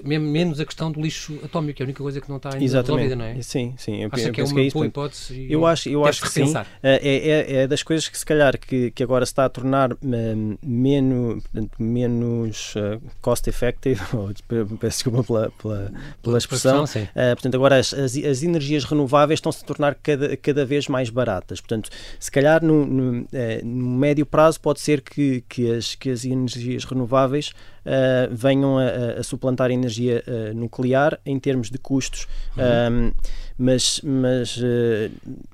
[0.03, 2.63] menos a questão do lixo atómico, que é a única coisa que não está ainda
[2.63, 3.03] Exatamente.
[3.03, 3.41] resolvida, não é?
[3.43, 4.01] Sim, sim.
[4.01, 5.47] Eu Acha que é uma que é boa hipótese?
[5.49, 6.51] Eu acho, eu acho que sim.
[6.81, 9.93] É, é, é, das coisas que se calhar que, que agora se está a tornar
[9.93, 11.43] um, menos,
[11.77, 14.01] menos uh, cost effective,
[14.79, 15.91] peço desculpa pela, pela,
[16.23, 16.82] pela expressão.
[16.99, 21.09] Uh, portanto, agora as, as, as, energias renováveis estão-se a tornar cada, cada vez mais
[21.09, 21.59] baratas.
[21.59, 23.27] Portanto, se calhar no, no, uh,
[23.63, 27.53] no médio prazo pode ser que, que, as, que as energias renováveis
[27.85, 32.27] uh, venham a, a, suplantar a energia uh, nuclear em termos de custos.
[32.57, 33.07] Uhum.
[33.07, 33.11] Um,
[33.57, 35.11] mas, mas uh,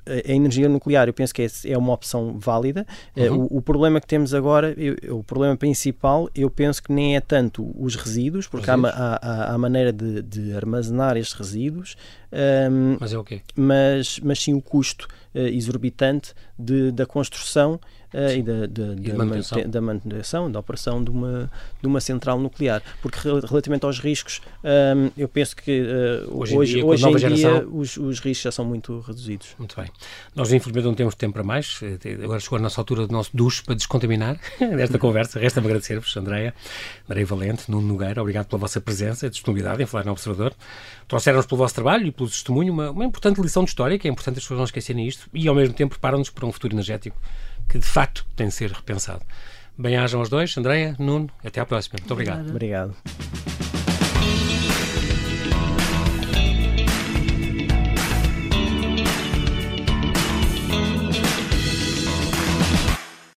[0.07, 2.86] a energia nuclear eu penso que é, é uma opção válida.
[3.15, 3.47] Uhum.
[3.51, 7.21] O, o, problema que temos agora, eu, o problema principal, eu penso que nem é
[7.21, 8.93] tanto os resíduos, porque resíduos.
[8.95, 11.97] Há, há, há, maneira de, de armazenar estes resíduos.
[12.32, 13.41] Um, mas é o quê?
[13.55, 17.80] Mas, mas sim o custo exorbitante de, da construção
[18.13, 19.69] uh, e, da, da, e da, manutenção.
[19.69, 21.51] da, manutenção, da operação de uma,
[21.82, 22.82] de uma central nuclear.
[23.01, 27.59] Porque relativamente aos riscos, um, eu penso que uh, hoje, hoje, dia, hoje em geração...
[27.59, 29.55] dia os, os, riscos já são muito reduzidos.
[29.57, 29.89] Muito bem.
[30.36, 31.80] Nós infelizmente não temos tempo para mais.
[31.82, 35.39] Eh, agora chegou a nossa altura do nosso duche para descontaminar desta conversa.
[35.39, 36.53] Resta-me agradecer-vos, Andréia,
[37.07, 40.53] Andréia Valente, Nuno Nogueira, obrigado pela vossa presença e disponibilidade em falar no Observador.
[41.07, 44.11] Trouxeram-nos pelo vosso trabalho e pelo testemunho uma, uma importante lição de história, que é
[44.11, 47.20] importante as pessoas não esquecerem isto, e ao mesmo tempo preparam-nos para um futuro energético
[47.70, 49.22] que de facto tem de ser repensado.
[49.78, 51.95] Bem-ajam aos dois, Andréia, Nuno, até à próxima.
[51.99, 52.49] Muito obrigado.
[52.49, 52.95] Obrigado.